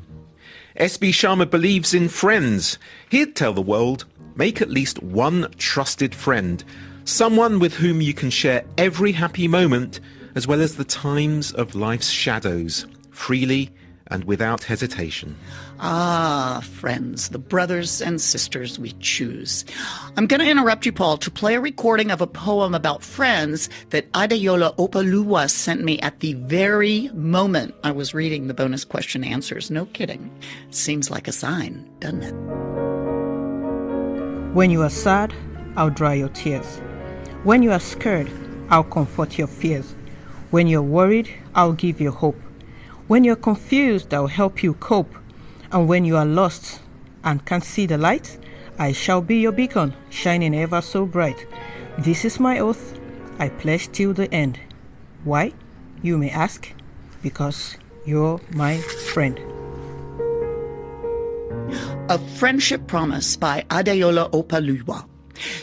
SB 0.78 1.10
Sharma 1.10 1.50
believes 1.50 1.94
in 1.94 2.08
friends. 2.08 2.78
He'd 3.10 3.36
tell 3.36 3.54
the 3.54 3.62
world, 3.62 4.06
make 4.38 4.62
at 4.62 4.70
least 4.70 5.02
one 5.04 5.52
trusted 5.58 6.16
friend, 6.16 6.64
someone 7.06 7.60
with 7.60 7.74
whom 7.74 8.02
you 8.02 8.14
can 8.14 8.30
share 8.30 8.64
every 8.78 9.12
happy 9.12 9.48
moment 9.48 10.00
as 10.36 10.48
well 10.48 10.62
as 10.62 10.76
the 10.76 10.86
times 10.86 11.52
of 11.54 11.74
life's 11.74 12.10
shadows, 12.12 12.86
freely 13.10 13.72
and 14.10 14.24
without 14.24 14.64
hesitation. 14.64 15.36
Ah, 15.80 16.62
friends, 16.64 17.30
the 17.30 17.40
brothers 17.40 18.02
and 18.02 18.22
sisters 18.22 18.80
we 18.80 18.94
choose. 19.00 19.66
I'm 20.16 20.28
going 20.28 20.40
to 20.40 20.50
interrupt 20.50 20.86
you, 20.86 20.92
Paul, 20.92 21.18
to 21.18 21.32
play 21.32 21.56
a 21.56 21.60
recording 21.60 22.12
of 22.12 22.22
a 22.22 22.28
poem 22.28 22.74
about 22.74 23.04
friends 23.04 23.70
that 23.90 24.12
Adeyola 24.14 24.76
Opaluwah 24.78 25.50
sent 25.50 25.84
me 25.84 26.00
at 26.00 26.20
the 26.20 26.34
very 26.34 27.10
moment 27.14 27.76
I 27.84 27.92
was 27.92 28.14
reading 28.14 28.48
the 28.48 28.54
bonus 28.54 28.86
question 28.86 29.24
answers. 29.24 29.70
No 29.70 29.86
kidding. 29.88 30.32
Seems 30.72 31.12
like 31.12 31.28
a 31.28 31.32
sign, 31.32 31.88
doesn't 32.00 32.24
it? 32.24 32.97
When 34.58 34.72
you 34.72 34.82
are 34.82 34.90
sad, 34.90 35.36
I'll 35.76 35.92
dry 35.92 36.16
your 36.16 36.30
tears. 36.30 36.80
When 37.44 37.62
you 37.62 37.72
are 37.72 37.80
scared, 37.80 38.32
I'll 38.72 38.84
comfort 38.84 39.38
your 39.38 39.46
fears. 39.46 39.94
When 40.50 40.66
you're 40.66 40.82
worried, 40.82 41.30
I'll 41.54 41.74
give 41.74 42.02
you 42.02 42.10
hope. 42.10 42.42
When 43.06 43.24
you're 43.24 43.36
confused, 43.36 44.16
I'll 44.16 44.26
help 44.26 44.64
you 44.64 44.74
cope. 44.74 45.14
And 45.72 45.88
when 45.88 46.06
you 46.06 46.18
are 46.18 46.26
lost 46.26 46.82
and 47.24 47.46
can't 47.46 47.64
see 47.64 47.86
the 47.86 48.00
light, 48.00 48.40
I 48.80 48.94
shall 48.94 49.22
be 49.22 49.38
your 49.38 49.52
beacon, 49.52 49.94
shining 50.10 50.56
ever 50.56 50.82
so 50.82 51.06
bright. 51.06 51.46
This 52.00 52.26
is 52.26 52.40
my 52.40 52.58
oath, 52.58 53.00
I 53.38 53.50
pledge 53.50 53.92
till 53.92 54.14
the 54.14 54.34
end. 54.34 54.60
Why? 55.24 55.54
You 56.02 56.18
may 56.18 56.32
ask. 56.32 56.74
Because 57.22 57.78
you're 58.08 58.42
my 58.56 58.78
friend. 59.14 59.40
A 62.10 62.18
Friendship 62.18 62.88
Promise 62.88 63.36
by 63.36 63.66
Adeyola 63.70 64.32
Opaluwah. 64.32 65.06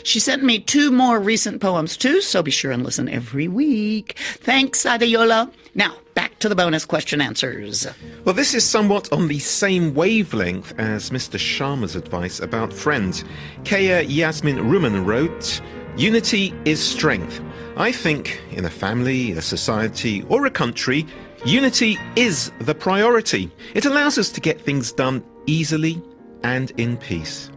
She 0.03 0.19
sent 0.19 0.43
me 0.43 0.59
two 0.59 0.91
more 0.91 1.19
recent 1.19 1.59
poems 1.59 1.97
too, 1.97 2.21
so 2.21 2.43
be 2.43 2.51
sure 2.51 2.71
and 2.71 2.83
listen 2.83 3.09
every 3.09 3.47
week. 3.47 4.15
Thanks, 4.19 4.83
Adeyola. 4.83 5.51
Now, 5.73 5.95
back 6.13 6.37
to 6.39 6.47
the 6.47 6.55
bonus 6.55 6.85
question 6.85 7.19
answers. 7.19 7.87
Well, 8.25 8.35
this 8.35 8.53
is 8.53 8.63
somewhat 8.63 9.11
on 9.11 9.27
the 9.27 9.39
same 9.39 9.95
wavelength 9.95 10.79
as 10.79 11.09
Mr. 11.09 11.39
Sharma's 11.39 11.95
advice 11.95 12.39
about 12.39 12.71
friends. 12.71 13.25
Kaya 13.63 14.03
Yasmin 14.03 14.57
Ruman 14.57 15.03
wrote, 15.03 15.61
Unity 15.97 16.53
is 16.65 16.79
strength. 16.79 17.41
I 17.75 17.91
think 17.91 18.39
in 18.51 18.65
a 18.65 18.69
family, 18.69 19.31
a 19.31 19.41
society, 19.41 20.23
or 20.29 20.45
a 20.45 20.51
country, 20.51 21.07
unity 21.43 21.97
is 22.15 22.51
the 22.59 22.75
priority. 22.75 23.51
It 23.73 23.85
allows 23.85 24.19
us 24.19 24.29
to 24.29 24.41
get 24.41 24.61
things 24.61 24.91
done 24.91 25.23
easily 25.47 26.03
and 26.45 26.71
in 26.77 26.95
peace. 26.95 27.49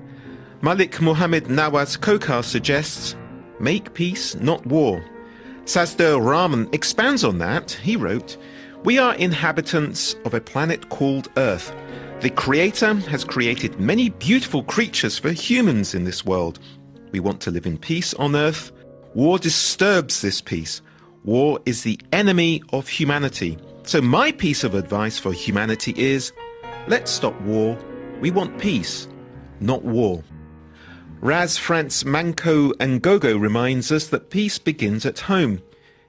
Malik 0.62 1.00
Muhammad 1.02 1.44
Nawaz 1.44 1.98
Kokar 1.98 2.42
suggests, 2.42 3.14
make 3.60 3.92
peace, 3.92 4.34
not 4.36 4.64
war. 4.66 5.04
Sazda 5.64 6.18
Rahman 6.18 6.68
expands 6.72 7.22
on 7.22 7.36
that. 7.38 7.72
He 7.72 7.96
wrote, 7.96 8.38
We 8.84 8.98
are 8.98 9.14
inhabitants 9.16 10.16
of 10.24 10.32
a 10.32 10.40
planet 10.40 10.88
called 10.88 11.28
Earth. 11.36 11.70
The 12.20 12.30
Creator 12.30 12.94
has 13.12 13.24
created 13.24 13.78
many 13.78 14.08
beautiful 14.08 14.62
creatures 14.64 15.18
for 15.18 15.30
humans 15.30 15.94
in 15.94 16.04
this 16.04 16.24
world. 16.24 16.58
We 17.12 17.20
want 17.20 17.42
to 17.42 17.50
live 17.50 17.66
in 17.66 17.76
peace 17.76 18.14
on 18.14 18.34
Earth. 18.34 18.72
War 19.14 19.38
disturbs 19.38 20.22
this 20.22 20.40
peace. 20.40 20.80
War 21.24 21.60
is 21.66 21.82
the 21.82 22.00
enemy 22.12 22.62
of 22.72 22.88
humanity. 22.88 23.58
So, 23.82 24.00
my 24.00 24.32
piece 24.32 24.64
of 24.64 24.74
advice 24.74 25.18
for 25.18 25.32
humanity 25.32 25.92
is 25.96 26.32
let's 26.86 27.10
stop 27.10 27.38
war. 27.42 27.76
We 28.20 28.32
want 28.32 28.58
peace, 28.58 29.06
not 29.60 29.84
war. 29.84 30.24
Raz 31.20 31.56
France 31.56 32.04
Manco 32.04 32.72
Ngogo 32.72 33.40
reminds 33.40 33.92
us 33.92 34.08
that 34.08 34.30
peace 34.30 34.58
begins 34.58 35.06
at 35.06 35.20
home. 35.20 35.62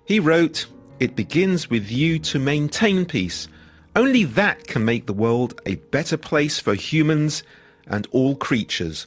He 0.06 0.20
wrote, 0.20 0.66
It 1.00 1.16
begins 1.16 1.70
with 1.70 1.92
you 1.92 2.18
to 2.20 2.40
maintain 2.40 3.06
peace. 3.06 3.48
Only 3.96 4.24
that 4.24 4.66
can 4.66 4.84
make 4.86 5.06
the 5.06 5.14
world 5.14 5.62
a 5.68 5.76
better 5.76 6.18
place 6.18 6.60
for 6.60 6.74
humans 6.74 7.44
and 7.86 8.08
all 8.12 8.36
creatures. 8.36 9.06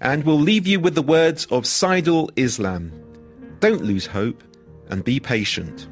And 0.00 0.24
we'll 0.24 0.40
leave 0.40 0.66
you 0.66 0.80
with 0.80 0.96
the 0.96 1.02
words 1.02 1.46
of 1.46 1.64
Saidul 1.64 2.30
Islam 2.34 2.92
Don't 3.60 3.84
lose 3.84 4.06
hope 4.06 4.42
and 4.88 5.04
be 5.04 5.20
patient. 5.20 5.86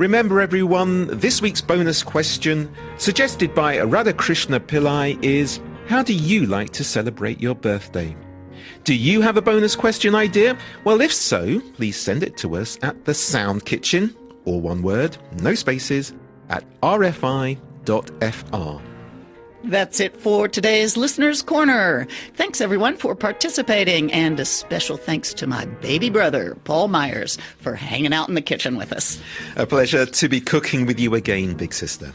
Remember, 0.00 0.40
everyone, 0.40 1.08
this 1.18 1.42
week's 1.42 1.60
bonus 1.60 2.02
question, 2.02 2.74
suggested 2.96 3.54
by 3.54 3.76
Radhakrishna 3.76 4.58
Pillai, 4.58 5.22
is 5.22 5.60
How 5.88 6.02
do 6.02 6.14
you 6.14 6.46
like 6.46 6.70
to 6.70 6.84
celebrate 6.84 7.38
your 7.38 7.54
birthday? 7.54 8.16
Do 8.84 8.94
you 8.94 9.20
have 9.20 9.36
a 9.36 9.42
bonus 9.42 9.76
question 9.76 10.14
idea? 10.14 10.56
Well, 10.84 11.02
if 11.02 11.12
so, 11.12 11.60
please 11.74 12.00
send 12.00 12.22
it 12.22 12.38
to 12.38 12.56
us 12.56 12.78
at 12.80 13.04
the 13.04 13.12
Sound 13.12 13.66
Kitchen, 13.66 14.16
or 14.46 14.58
one 14.58 14.80
word, 14.80 15.18
no 15.42 15.54
spaces, 15.54 16.14
at 16.48 16.64
rfi.fr. 16.80 17.58
That's 19.64 20.00
it 20.00 20.16
for 20.16 20.48
today's 20.48 20.96
Listener's 20.96 21.42
Corner. 21.42 22.06
Thanks 22.34 22.62
everyone 22.62 22.96
for 22.96 23.14
participating, 23.14 24.10
and 24.12 24.40
a 24.40 24.44
special 24.46 24.96
thanks 24.96 25.34
to 25.34 25.46
my 25.46 25.66
baby 25.66 26.08
brother, 26.08 26.56
Paul 26.64 26.88
Myers, 26.88 27.36
for 27.58 27.74
hanging 27.74 28.14
out 28.14 28.28
in 28.28 28.34
the 28.34 28.40
kitchen 28.42 28.76
with 28.76 28.90
us. 28.92 29.20
A 29.56 29.66
pleasure 29.66 30.06
to 30.06 30.28
be 30.28 30.40
cooking 30.40 30.86
with 30.86 30.98
you 30.98 31.14
again, 31.14 31.54
big 31.54 31.74
sister. 31.74 32.12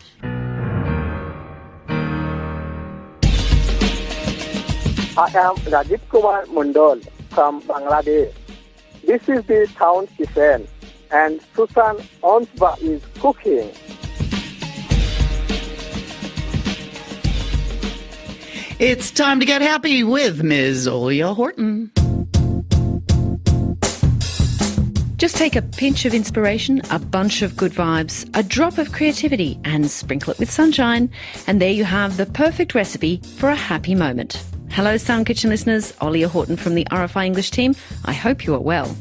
I 5.18 5.28
am 5.28 5.56
Rajit 5.56 6.02
Kumar 6.10 6.46
Mundol 6.48 7.08
from 7.30 7.62
Bangladesh. 7.62 8.34
This 9.06 9.30
is 9.30 9.46
the 9.46 9.70
town 9.76 10.08
kitchen, 10.08 10.68
and 11.12 11.40
Susan 11.56 11.98
Onsba 12.24 12.82
is 12.82 13.02
cooking. 13.20 13.72
It's 18.78 19.10
time 19.10 19.40
to 19.40 19.46
get 19.46 19.62
happy 19.62 20.04
with 20.04 20.44
Ms. 20.44 20.86
Olia 20.86 21.34
Horton. 21.34 21.92
Just 25.16 25.38
take 25.38 25.56
a 25.56 25.62
pinch 25.62 26.04
of 26.04 26.14
inspiration, 26.14 26.82
a 26.92 27.00
bunch 27.00 27.42
of 27.42 27.56
good 27.56 27.72
vibes, 27.72 28.30
a 28.38 28.44
drop 28.44 28.78
of 28.78 28.92
creativity, 28.92 29.58
and 29.64 29.90
sprinkle 29.90 30.34
it 30.34 30.40
with 30.40 30.52
sunshine. 30.52 31.10
And 31.48 31.62
there 31.62 31.72
you 31.72 31.86
have 31.86 32.18
the 32.18 32.26
perfect 32.26 32.76
recipe 32.76 33.22
for 33.38 33.48
a 33.48 33.56
happy 33.56 33.96
moment. 33.96 34.44
Hello, 34.72 34.98
Sound 34.98 35.26
Kitchen 35.26 35.50
listeners. 35.50 35.94
Olia 36.02 36.28
Horton 36.28 36.58
from 36.58 36.76
the 36.76 36.84
RFI 36.92 37.28
English 37.28 37.52
team. 37.52 37.76
I 38.04 38.12
hope 38.12 38.46
you 38.46 38.54
are 38.56 38.60
well. 38.60 38.94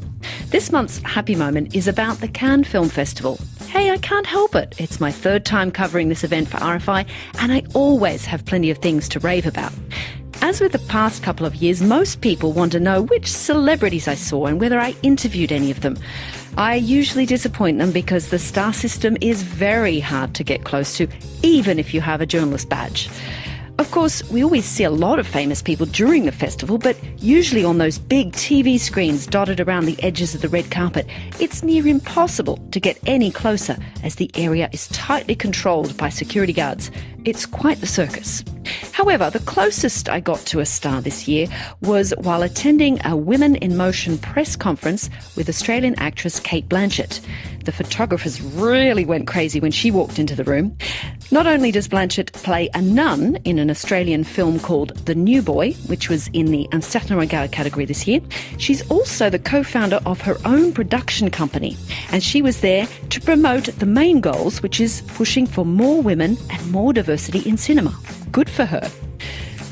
This 0.51 0.71
month's 0.71 0.99
happy 0.99 1.35
moment 1.35 1.75
is 1.75 1.89
about 1.89 2.21
the 2.21 2.29
Cannes 2.29 2.63
Film 2.63 2.87
Festival. 2.87 3.37
Hey, 3.67 3.89
I 3.91 3.97
can't 3.97 4.25
help 4.25 4.55
it. 4.55 4.75
It's 4.77 4.99
my 4.99 5.11
third 5.11 5.45
time 5.45 5.71
covering 5.71 6.09
this 6.09 6.23
event 6.23 6.47
for 6.47 6.57
RFI, 6.57 7.07
and 7.39 7.51
I 7.51 7.63
always 7.73 8.25
have 8.25 8.45
plenty 8.45 8.69
of 8.69 8.77
things 8.77 9.09
to 9.09 9.19
rave 9.19 9.45
about. 9.45 9.73
As 10.41 10.61
with 10.61 10.71
the 10.71 10.79
past 10.79 11.23
couple 11.23 11.45
of 11.45 11.55
years, 11.55 11.81
most 11.81 12.21
people 12.21 12.53
want 12.53 12.71
to 12.73 12.79
know 12.79 13.01
which 13.01 13.31
celebrities 13.31 14.07
I 14.07 14.15
saw 14.15 14.45
and 14.45 14.61
whether 14.61 14.79
I 14.79 14.95
interviewed 15.01 15.51
any 15.51 15.71
of 15.71 15.81
them. 15.81 15.97
I 16.57 16.75
usually 16.75 17.25
disappoint 17.25 17.79
them 17.79 17.91
because 17.91 18.29
the 18.29 18.39
star 18.39 18.71
system 18.71 19.17
is 19.21 19.43
very 19.43 19.99
hard 19.99 20.35
to 20.35 20.43
get 20.43 20.63
close 20.63 20.95
to, 20.97 21.07
even 21.41 21.79
if 21.79 21.93
you 21.93 22.01
have 22.01 22.21
a 22.21 22.25
journalist 22.25 22.69
badge. 22.69 23.09
Of 23.77 23.91
course, 23.91 24.23
we 24.29 24.41
always 24.41 24.63
see 24.63 24.85
a 24.85 24.89
lot 24.89 25.19
of 25.19 25.27
famous 25.27 25.61
people 25.61 25.85
during 25.85 26.23
the 26.23 26.31
festival, 26.31 26.77
but 26.77 26.97
usually 27.21 27.65
on 27.65 27.77
those 27.77 27.99
big 27.99 28.31
TV 28.31 28.79
screens 28.79 29.27
dotted 29.27 29.59
around 29.59 29.85
the 29.85 30.01
edges 30.01 30.33
of 30.33 30.41
the 30.41 30.47
red 30.47 30.71
carpet, 30.71 31.05
it's 31.41 31.61
near 31.61 31.85
impossible 31.85 32.57
to 32.71 32.79
get 32.79 32.97
any 33.05 33.31
closer 33.31 33.77
as 34.01 34.15
the 34.15 34.31
area 34.35 34.69
is 34.71 34.87
tightly 34.89 35.35
controlled 35.35 35.97
by 35.97 36.07
security 36.07 36.53
guards. 36.53 36.89
It's 37.25 37.47
quite 37.47 37.81
the 37.81 37.87
circus. 37.87 38.43
However, 38.91 39.31
the 39.31 39.39
closest 39.39 40.09
I 40.09 40.19
got 40.19 40.39
to 40.47 40.59
a 40.59 40.65
star 40.65 41.01
this 41.01 41.27
year 41.27 41.47
was 41.81 42.13
while 42.19 42.43
attending 42.43 43.03
a 43.03 43.15
Women 43.15 43.55
in 43.55 43.75
Motion 43.75 44.19
press 44.19 44.55
conference 44.55 45.09
with 45.35 45.49
Australian 45.49 45.95
actress 45.97 46.39
Cate 46.39 46.69
Blanchett. 46.69 47.19
The 47.65 47.71
photographers 47.71 48.41
really 48.41 49.05
went 49.05 49.25
crazy 49.25 49.59
when 49.59 49.71
she 49.71 49.89
walked 49.89 50.19
into 50.19 50.35
the 50.35 50.43
room. 50.43 50.77
Not 51.31 51.47
only 51.47 51.71
does 51.71 51.87
Blanchett 51.87 52.31
play 52.33 52.69
a 52.75 52.81
nun 52.81 53.37
in 53.43 53.57
an 53.57 53.71
Australian 53.71 54.23
film 54.23 54.59
called 54.59 54.95
The 55.05 55.15
New 55.15 55.41
Boy, 55.41 55.73
which 55.87 56.07
was 56.07 56.27
in 56.33 56.51
the 56.51 56.69
Un 56.71 56.83
certain 56.83 57.17
regard 57.17 57.51
category 57.51 57.85
this 57.85 58.07
year, 58.07 58.21
she's 58.59 58.87
also 58.91 59.31
the 59.31 59.39
co-founder 59.39 59.99
of 60.05 60.21
her 60.21 60.37
own 60.45 60.73
production 60.73 61.31
company. 61.31 61.75
And 62.11 62.21
she 62.21 62.43
was 62.43 62.61
there 62.61 62.87
to 63.09 63.21
promote 63.21 63.65
the 63.65 63.87
main 63.87 64.21
goals, 64.21 64.61
which 64.61 64.79
is 64.79 65.01
pushing 65.07 65.47
for 65.47 65.65
more 65.65 66.01
women 66.03 66.37
and 66.51 66.71
more 66.71 66.93
diversity 66.93 67.14
in 67.17 67.57
cinema. 67.57 67.97
Good 68.31 68.49
for 68.49 68.65
her. 68.65 68.89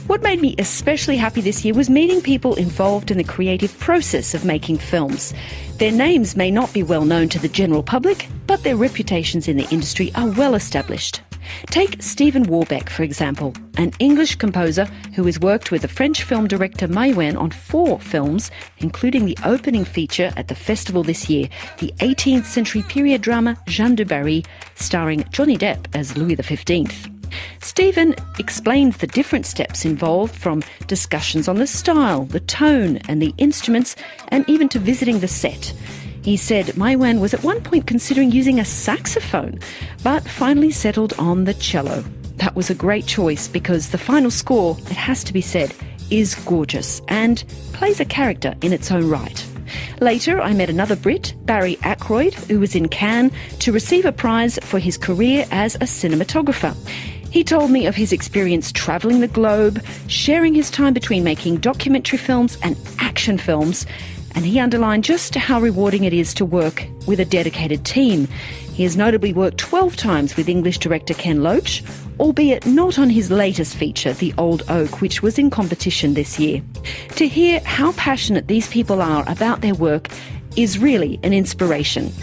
What 0.07 0.21
made 0.21 0.41
me 0.41 0.53
especially 0.59 1.15
happy 1.15 1.39
this 1.39 1.63
year 1.63 1.73
was 1.73 1.89
meeting 1.89 2.21
people 2.21 2.55
involved 2.55 3.09
in 3.09 3.17
the 3.17 3.23
creative 3.23 3.77
process 3.79 4.33
of 4.33 4.43
making 4.43 4.77
films. 4.77 5.33
Their 5.77 5.93
names 5.93 6.35
may 6.35 6.51
not 6.51 6.73
be 6.73 6.83
well 6.83 7.05
known 7.05 7.29
to 7.29 7.39
the 7.39 7.47
general 7.47 7.83
public, 7.83 8.27
but 8.45 8.63
their 8.63 8.75
reputations 8.75 9.47
in 9.47 9.55
the 9.55 9.69
industry 9.69 10.11
are 10.15 10.29
well 10.31 10.55
established. 10.55 11.21
Take 11.67 12.01
Stephen 12.01 12.43
Warbeck, 12.43 12.89
for 12.89 13.03
example, 13.03 13.53
an 13.77 13.91
English 13.99 14.35
composer 14.35 14.85
who 15.15 15.23
has 15.23 15.39
worked 15.39 15.71
with 15.71 15.83
the 15.83 15.87
French 15.87 16.23
film 16.23 16.47
director 16.47 16.87
Maïwenn 16.87 17.39
on 17.39 17.51
four 17.51 17.99
films, 17.99 18.51
including 18.79 19.25
the 19.25 19.37
opening 19.45 19.85
feature 19.85 20.33
at 20.35 20.47
the 20.47 20.55
festival 20.55 21.03
this 21.03 21.29
year, 21.29 21.47
the 21.79 21.93
18th 21.99 22.45
century 22.45 22.83
period 22.83 23.21
drama 23.21 23.57
Jeanne 23.67 23.95
du 23.95 24.05
Barry, 24.05 24.43
starring 24.75 25.23
Johnny 25.31 25.57
Depp 25.57 25.87
as 25.95 26.17
Louis 26.17 26.35
XV. 26.35 27.12
Stephen 27.61 28.15
explained 28.39 28.93
the 28.93 29.07
different 29.07 29.45
steps 29.45 29.85
involved 29.85 30.35
from 30.35 30.63
discussions 30.87 31.47
on 31.47 31.57
the 31.57 31.67
style, 31.67 32.25
the 32.25 32.39
tone, 32.39 32.97
and 33.07 33.21
the 33.21 33.33
instruments, 33.37 33.95
and 34.29 34.47
even 34.49 34.69
to 34.69 34.79
visiting 34.79 35.19
the 35.19 35.27
set. 35.27 35.73
He 36.23 36.37
said 36.37 36.67
Maïwenn 36.67 37.19
was 37.19 37.33
at 37.33 37.43
one 37.43 37.61
point 37.61 37.85
considering 37.85 38.31
using 38.31 38.59
a 38.59 38.65
saxophone, 38.65 39.59
but 40.03 40.27
finally 40.27 40.71
settled 40.71 41.13
on 41.19 41.43
the 41.43 41.53
cello. 41.53 42.03
That 42.37 42.55
was 42.55 42.69
a 42.69 42.75
great 42.75 43.05
choice 43.05 43.47
because 43.47 43.89
the 43.89 43.97
final 43.97 44.31
score, 44.31 44.77
it 44.79 44.97
has 44.97 45.23
to 45.25 45.33
be 45.33 45.41
said, 45.41 45.73
is 46.09 46.35
gorgeous 46.35 47.01
and 47.07 47.43
plays 47.73 47.99
a 47.99 48.05
character 48.05 48.55
in 48.61 48.71
its 48.71 48.91
own 48.91 49.09
right. 49.09 49.45
Later, 49.99 50.39
I 50.41 50.53
met 50.53 50.69
another 50.69 50.95
Brit, 50.95 51.33
Barry 51.45 51.77
Ackroyd, 51.83 52.33
who 52.33 52.59
was 52.59 52.75
in 52.75 52.87
Cannes 52.89 53.31
to 53.59 53.71
receive 53.71 54.05
a 54.05 54.11
prize 54.11 54.59
for 54.61 54.79
his 54.79 54.97
career 54.97 55.45
as 55.51 55.75
a 55.75 55.79
cinematographer. 55.79 56.75
He 57.33 57.43
told 57.43 57.71
me 57.71 57.87
of 57.87 57.95
his 57.95 58.13
experience 58.13 58.71
travelling 58.71 59.19
the 59.19 59.27
globe, 59.27 59.83
sharing 60.05 60.53
his 60.53 60.69
time 60.69 60.93
between 60.93 61.23
making 61.23 61.57
documentary 61.57 62.19
films 62.19 62.59
and 62.61 62.77
action 62.99 63.39
films, 63.39 63.87
and 64.35 64.45
he 64.45 64.59
underlined 64.59 65.03
just 65.03 65.33
how 65.33 65.59
rewarding 65.59 66.03
it 66.03 66.13
is 66.13 66.31
to 66.35 66.45
work 66.45 66.85
with 67.07 67.19
a 67.19 67.25
dedicated 67.25 67.85
team. 67.85 68.27
He 68.75 68.83
has 68.83 68.95
notably 68.95 69.33
worked 69.33 69.57
12 69.57 69.95
times 69.95 70.35
with 70.37 70.47
English 70.47 70.77
director 70.77 71.15
Ken 71.15 71.41
Loach, 71.41 71.83
albeit 72.19 72.67
not 72.67 72.99
on 72.99 73.09
his 73.09 73.31
latest 73.31 73.77
feature, 73.77 74.13
The 74.13 74.35
Old 74.37 74.61
Oak, 74.69 75.01
which 75.01 75.23
was 75.23 75.39
in 75.39 75.49
competition 75.49 76.13
this 76.13 76.37
year. 76.39 76.61
To 77.15 77.27
hear 77.27 77.61
how 77.61 77.93
passionate 77.93 78.47
these 78.47 78.67
people 78.67 79.01
are 79.01 79.27
about 79.27 79.61
their 79.61 79.73
work 79.73 80.07
is 80.55 80.77
really 80.77 81.19
an 81.23 81.33
inspiration. 81.33 82.13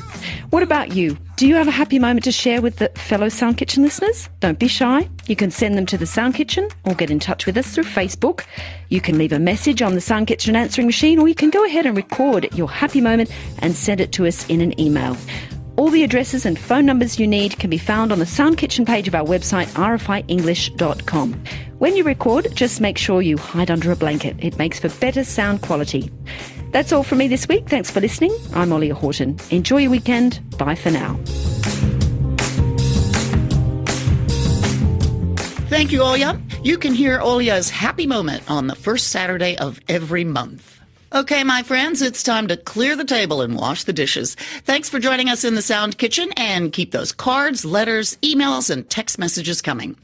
What 0.50 0.62
about 0.62 0.94
you? 0.94 1.16
Do 1.36 1.46
you 1.46 1.54
have 1.54 1.68
a 1.68 1.72
happy 1.72 1.98
moment 1.98 2.24
to 2.24 2.32
share 2.32 2.60
with 2.60 2.76
the 2.76 2.88
fellow 2.90 3.28
Sound 3.28 3.56
Kitchen 3.56 3.82
listeners? 3.82 4.28
Don't 4.40 4.58
be 4.58 4.68
shy. 4.68 5.08
You 5.26 5.36
can 5.36 5.50
send 5.50 5.76
them 5.76 5.86
to 5.86 5.96
the 5.98 6.06
Sound 6.06 6.34
Kitchen 6.34 6.68
or 6.84 6.94
get 6.94 7.10
in 7.10 7.20
touch 7.20 7.46
with 7.46 7.56
us 7.56 7.74
through 7.74 7.84
Facebook. 7.84 8.44
You 8.88 9.00
can 9.00 9.18
leave 9.18 9.32
a 9.32 9.38
message 9.38 9.82
on 9.82 9.94
the 9.94 10.00
Sound 10.00 10.26
Kitchen 10.26 10.56
answering 10.56 10.86
machine 10.86 11.18
or 11.18 11.28
you 11.28 11.34
can 11.34 11.50
go 11.50 11.64
ahead 11.64 11.86
and 11.86 11.96
record 11.96 12.48
your 12.54 12.68
happy 12.68 13.00
moment 13.00 13.30
and 13.60 13.74
send 13.74 14.00
it 14.00 14.12
to 14.12 14.26
us 14.26 14.46
in 14.48 14.60
an 14.60 14.78
email. 14.80 15.16
All 15.76 15.88
the 15.88 16.04
addresses 16.04 16.44
and 16.44 16.58
phone 16.58 16.84
numbers 16.84 17.18
you 17.18 17.26
need 17.26 17.58
can 17.58 17.70
be 17.70 17.78
found 17.78 18.12
on 18.12 18.18
the 18.18 18.26
Sound 18.26 18.58
Kitchen 18.58 18.84
page 18.84 19.08
of 19.08 19.14
our 19.14 19.24
website, 19.24 19.68
rfienglish.com. 19.68 21.42
When 21.78 21.96
you 21.96 22.04
record, 22.04 22.48
just 22.54 22.82
make 22.82 22.98
sure 22.98 23.22
you 23.22 23.38
hide 23.38 23.70
under 23.70 23.90
a 23.90 23.96
blanket. 23.96 24.36
It 24.40 24.58
makes 24.58 24.78
for 24.78 24.90
better 25.00 25.24
sound 25.24 25.62
quality. 25.62 26.10
That's 26.72 26.92
all 26.92 27.02
from 27.02 27.18
me 27.18 27.28
this 27.28 27.48
week. 27.48 27.68
Thanks 27.68 27.90
for 27.90 28.00
listening. 28.00 28.37
I'm 28.54 28.70
Olia 28.70 28.92
Horton. 28.92 29.37
Enjoy 29.50 29.78
your 29.78 29.90
weekend. 29.90 30.40
Bye 30.56 30.76
for 30.76 30.90
now. 30.90 31.18
Thank 35.68 35.92
you, 35.92 36.00
Olia. 36.00 36.40
You 36.64 36.78
can 36.78 36.94
hear 36.94 37.18
Olia's 37.20 37.70
happy 37.70 38.06
moment 38.06 38.42
on 38.50 38.66
the 38.66 38.74
first 38.74 39.09
Saturday 39.09 39.56
of 39.56 39.80
every 39.88 40.24
month. 40.24 40.80
Okay, 41.12 41.42
my 41.42 41.64
friends, 41.64 42.02
it's 42.02 42.22
time 42.22 42.46
to 42.48 42.56
clear 42.56 42.94
the 42.94 43.04
table 43.04 43.40
and 43.40 43.56
wash 43.56 43.83
the 43.83 43.92
dishes. 43.92 44.37
Thanks 44.64 44.88
for 44.88 45.00
joining 45.00 45.28
us 45.28 45.42
in 45.42 45.56
the 45.56 45.62
Sound 45.62 45.98
Kitchen 45.98 46.30
and 46.37 46.72
keep 46.72 46.92
those 46.92 47.11
cards, 47.11 47.64
letters, 47.64 48.16
emails, 48.22 48.70
and 48.70 48.88
text 48.88 49.18
messages 49.18 49.61
coming. 49.61 49.96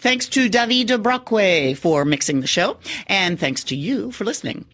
Thanks 0.00 0.26
to 0.30 0.50
David 0.50 1.02
Brockway 1.02 1.72
for 1.72 2.04
mixing 2.04 2.40
the 2.40 2.46
show, 2.46 2.76
and 3.06 3.40
thanks 3.40 3.64
to 3.64 3.76
you 3.76 4.10
for 4.10 4.24
listening. 4.24 4.66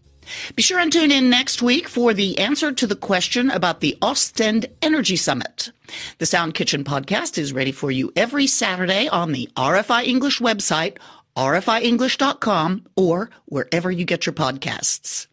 Be 0.55 0.63
sure 0.63 0.79
and 0.79 0.91
tune 0.91 1.11
in 1.11 1.29
next 1.29 1.61
week 1.61 1.87
for 1.87 2.13
the 2.13 2.37
answer 2.39 2.71
to 2.71 2.87
the 2.87 2.95
question 2.95 3.49
about 3.49 3.79
the 3.79 3.97
Ostend 4.01 4.67
Energy 4.81 5.15
Summit. 5.15 5.71
The 6.17 6.25
Sound 6.25 6.53
Kitchen 6.53 6.83
podcast 6.83 7.37
is 7.37 7.53
ready 7.53 7.71
for 7.71 7.91
you 7.91 8.11
every 8.15 8.47
Saturday 8.47 9.07
on 9.07 9.31
the 9.31 9.49
RFI 9.55 10.05
English 10.05 10.39
website, 10.39 10.97
rfienglish.com, 11.35 12.85
or 12.95 13.29
wherever 13.45 13.91
you 13.91 14.05
get 14.05 14.25
your 14.25 14.33
podcasts. 14.33 15.27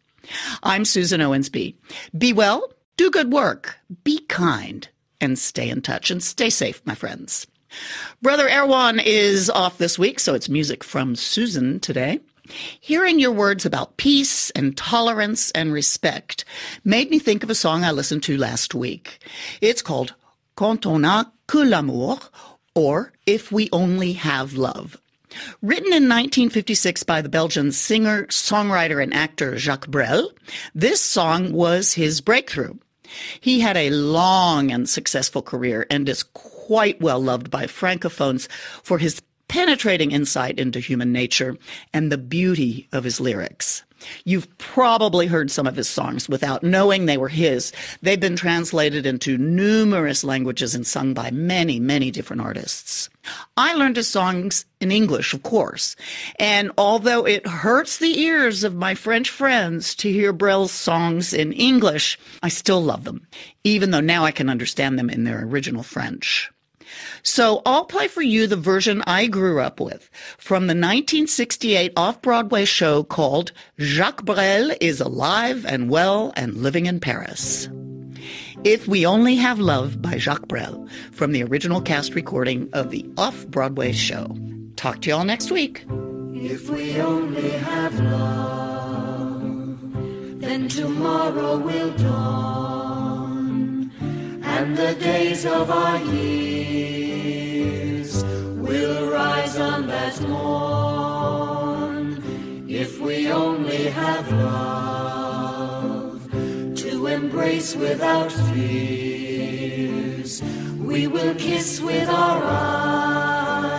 I'm 0.63 0.85
Susan 0.85 1.21
Owensby. 1.21 1.75
Be 2.17 2.33
well, 2.33 2.71
do 2.97 3.11
good 3.11 3.31
work, 3.31 3.77
be 4.03 4.19
kind, 4.19 4.87
and 5.19 5.37
stay 5.37 5.69
in 5.69 5.81
touch 5.81 6.11
and 6.11 6.23
stay 6.23 6.49
safe, 6.49 6.81
my 6.85 6.95
friends. 6.95 7.47
Brother 8.21 8.47
Erwan 8.47 9.01
is 9.03 9.49
off 9.49 9.77
this 9.77 9.99
week, 9.99 10.19
so 10.19 10.33
it's 10.33 10.47
music 10.49 10.83
from 10.83 11.15
Susan 11.15 11.79
today. 11.79 12.19
Hearing 12.79 13.19
your 13.19 13.31
words 13.31 13.65
about 13.65 13.97
peace 13.97 14.49
and 14.51 14.77
tolerance 14.77 15.51
and 15.51 15.73
respect 15.73 16.45
made 16.83 17.09
me 17.09 17.19
think 17.19 17.43
of 17.43 17.49
a 17.49 17.55
song 17.55 17.83
I 17.83 17.91
listened 17.91 18.23
to 18.23 18.37
last 18.37 18.75
week. 18.75 19.19
It's 19.61 19.81
called 19.81 20.13
Quand 20.55 20.85
on 20.85 21.05
a 21.05 21.31
que 21.47 21.63
l'amour, 21.63 22.19
or 22.75 23.13
If 23.25 23.51
We 23.51 23.69
Only 23.71 24.13
Have 24.13 24.53
Love. 24.53 24.97
Written 25.61 25.87
in 25.87 26.07
1956 26.07 27.03
by 27.03 27.21
the 27.21 27.29
Belgian 27.29 27.71
singer, 27.71 28.25
songwriter, 28.27 29.01
and 29.01 29.13
actor 29.13 29.57
Jacques 29.57 29.87
Brel, 29.87 30.31
this 30.73 31.01
song 31.01 31.51
was 31.51 31.93
his 31.93 32.21
breakthrough. 32.21 32.75
He 33.39 33.59
had 33.59 33.77
a 33.77 33.89
long 33.89 34.71
and 34.71 34.87
successful 34.87 35.41
career 35.41 35.85
and 35.89 36.07
is 36.07 36.23
quite 36.23 37.01
well 37.01 37.19
loved 37.19 37.51
by 37.51 37.65
francophones 37.65 38.47
for 38.81 38.97
his 38.97 39.21
penetrating 39.55 40.11
insight 40.11 40.59
into 40.59 40.81
human 40.81 41.13
nature 41.13 41.57
and 41.93 42.11
the 42.11 42.17
beauty 42.17 42.89
of 42.91 43.05
his 43.05 43.21
lyrics. 43.21 43.83
You've 44.25 44.57
probably 44.57 45.27
heard 45.27 45.49
some 45.49 45.65
of 45.65 45.77
his 45.77 45.87
songs 45.87 46.27
without 46.27 46.61
knowing 46.61 47.05
they 47.05 47.15
were 47.15 47.29
his. 47.29 47.71
They've 48.01 48.19
been 48.19 48.35
translated 48.35 49.05
into 49.05 49.37
numerous 49.37 50.25
languages 50.25 50.75
and 50.75 50.85
sung 50.85 51.13
by 51.13 51.31
many, 51.31 51.79
many 51.79 52.11
different 52.11 52.41
artists. 52.41 53.09
I 53.55 53.75
learned 53.75 53.95
his 53.95 54.09
songs 54.09 54.65
in 54.81 54.91
English, 54.91 55.33
of 55.33 55.41
course. 55.41 55.95
And 56.37 56.69
although 56.77 57.25
it 57.25 57.47
hurts 57.47 57.97
the 57.97 58.19
ears 58.19 58.65
of 58.65 58.75
my 58.75 58.93
French 58.93 59.29
friends 59.29 59.95
to 59.95 60.11
hear 60.11 60.33
Brel's 60.33 60.73
songs 60.73 61.33
in 61.33 61.53
English, 61.53 62.19
I 62.43 62.49
still 62.49 62.83
love 62.83 63.05
them, 63.05 63.25
even 63.63 63.91
though 63.91 64.01
now 64.01 64.25
I 64.25 64.31
can 64.31 64.49
understand 64.49 64.99
them 64.99 65.09
in 65.09 65.23
their 65.23 65.45
original 65.45 65.81
French. 65.81 66.51
So 67.23 67.61
I'll 67.65 67.85
play 67.85 68.07
for 68.07 68.21
you 68.21 68.47
the 68.47 68.55
version 68.55 69.03
I 69.07 69.27
grew 69.27 69.59
up 69.59 69.79
with 69.79 70.09
from 70.37 70.63
the 70.63 70.73
1968 70.73 71.93
off-Broadway 71.97 72.65
show 72.65 73.03
called 73.03 73.51
Jacques 73.79 74.23
Brel 74.23 74.71
is 74.81 75.01
alive 75.01 75.65
and 75.65 75.89
well 75.89 76.33
and 76.35 76.57
living 76.57 76.85
in 76.85 76.99
Paris. 76.99 77.69
If 78.63 78.87
We 78.87 79.05
Only 79.05 79.35
Have 79.35 79.59
Love 79.59 80.01
by 80.01 80.17
Jacques 80.17 80.47
Brel 80.47 80.87
from 81.11 81.31
the 81.31 81.43
original 81.43 81.81
cast 81.81 82.15
recording 82.15 82.69
of 82.73 82.89
the 82.89 83.05
off-Broadway 83.17 83.91
show. 83.91 84.35
Talk 84.75 85.01
to 85.01 85.09
y'all 85.09 85.23
next 85.23 85.51
week. 85.51 85.85
If 86.33 86.69
we 86.69 86.99
only 87.01 87.49
have 87.49 87.99
love, 87.99 89.79
then 90.41 90.67
tomorrow 90.67 91.57
will 91.57 91.91
dawn, 91.97 92.84
and 94.57 94.77
the 94.77 94.93
days 94.95 95.45
of 95.45 95.69
our 95.69 95.99
years 96.13 98.23
will 98.55 99.11
rise 99.11 99.57
on 99.57 99.85
that 99.87 100.21
morn. 100.29 102.23
If 102.65 103.01
we 103.01 103.29
only 103.29 103.89
have 103.89 104.31
love 104.31 106.21
to 106.83 107.07
embrace 107.07 107.75
without 107.75 108.31
fears, 108.31 110.41
we 110.79 111.07
will 111.07 111.35
kiss 111.35 111.81
with 111.81 112.07
our 112.07 112.41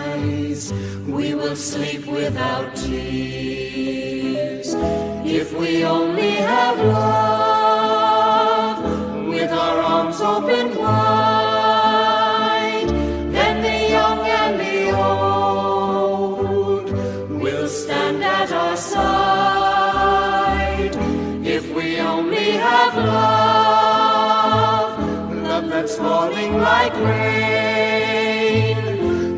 eyes, 0.04 0.74
we 1.06 1.34
will 1.34 1.56
sleep 1.56 2.04
without 2.04 2.76
tears. 2.76 4.74
If 5.24 5.54
we 5.58 5.86
only 5.86 6.32
have 6.32 6.78
love 6.78 7.46
with 9.26 9.50
our 9.50 9.95
arms 10.20 10.44
open 10.44 10.78
wide, 10.78 12.08
then 13.32 13.62
the 13.62 13.88
young 13.90 14.20
and 14.20 14.60
the 14.60 14.90
old 14.96 16.90
will 17.30 17.68
stand 17.68 18.24
at 18.24 18.50
our 18.52 18.76
side. 18.76 19.76
If 21.44 21.74
we 21.74 22.00
only 22.00 22.52
have 22.52 22.96
love, 22.96 23.78
love 25.42 25.68
that's 25.68 25.96
falling 25.96 26.58
like 26.58 26.94
rain, 26.94 28.76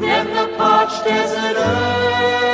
then 0.00 0.26
the 0.34 0.48
parched 0.56 1.04
desert 1.04 1.56
earth 1.56 2.47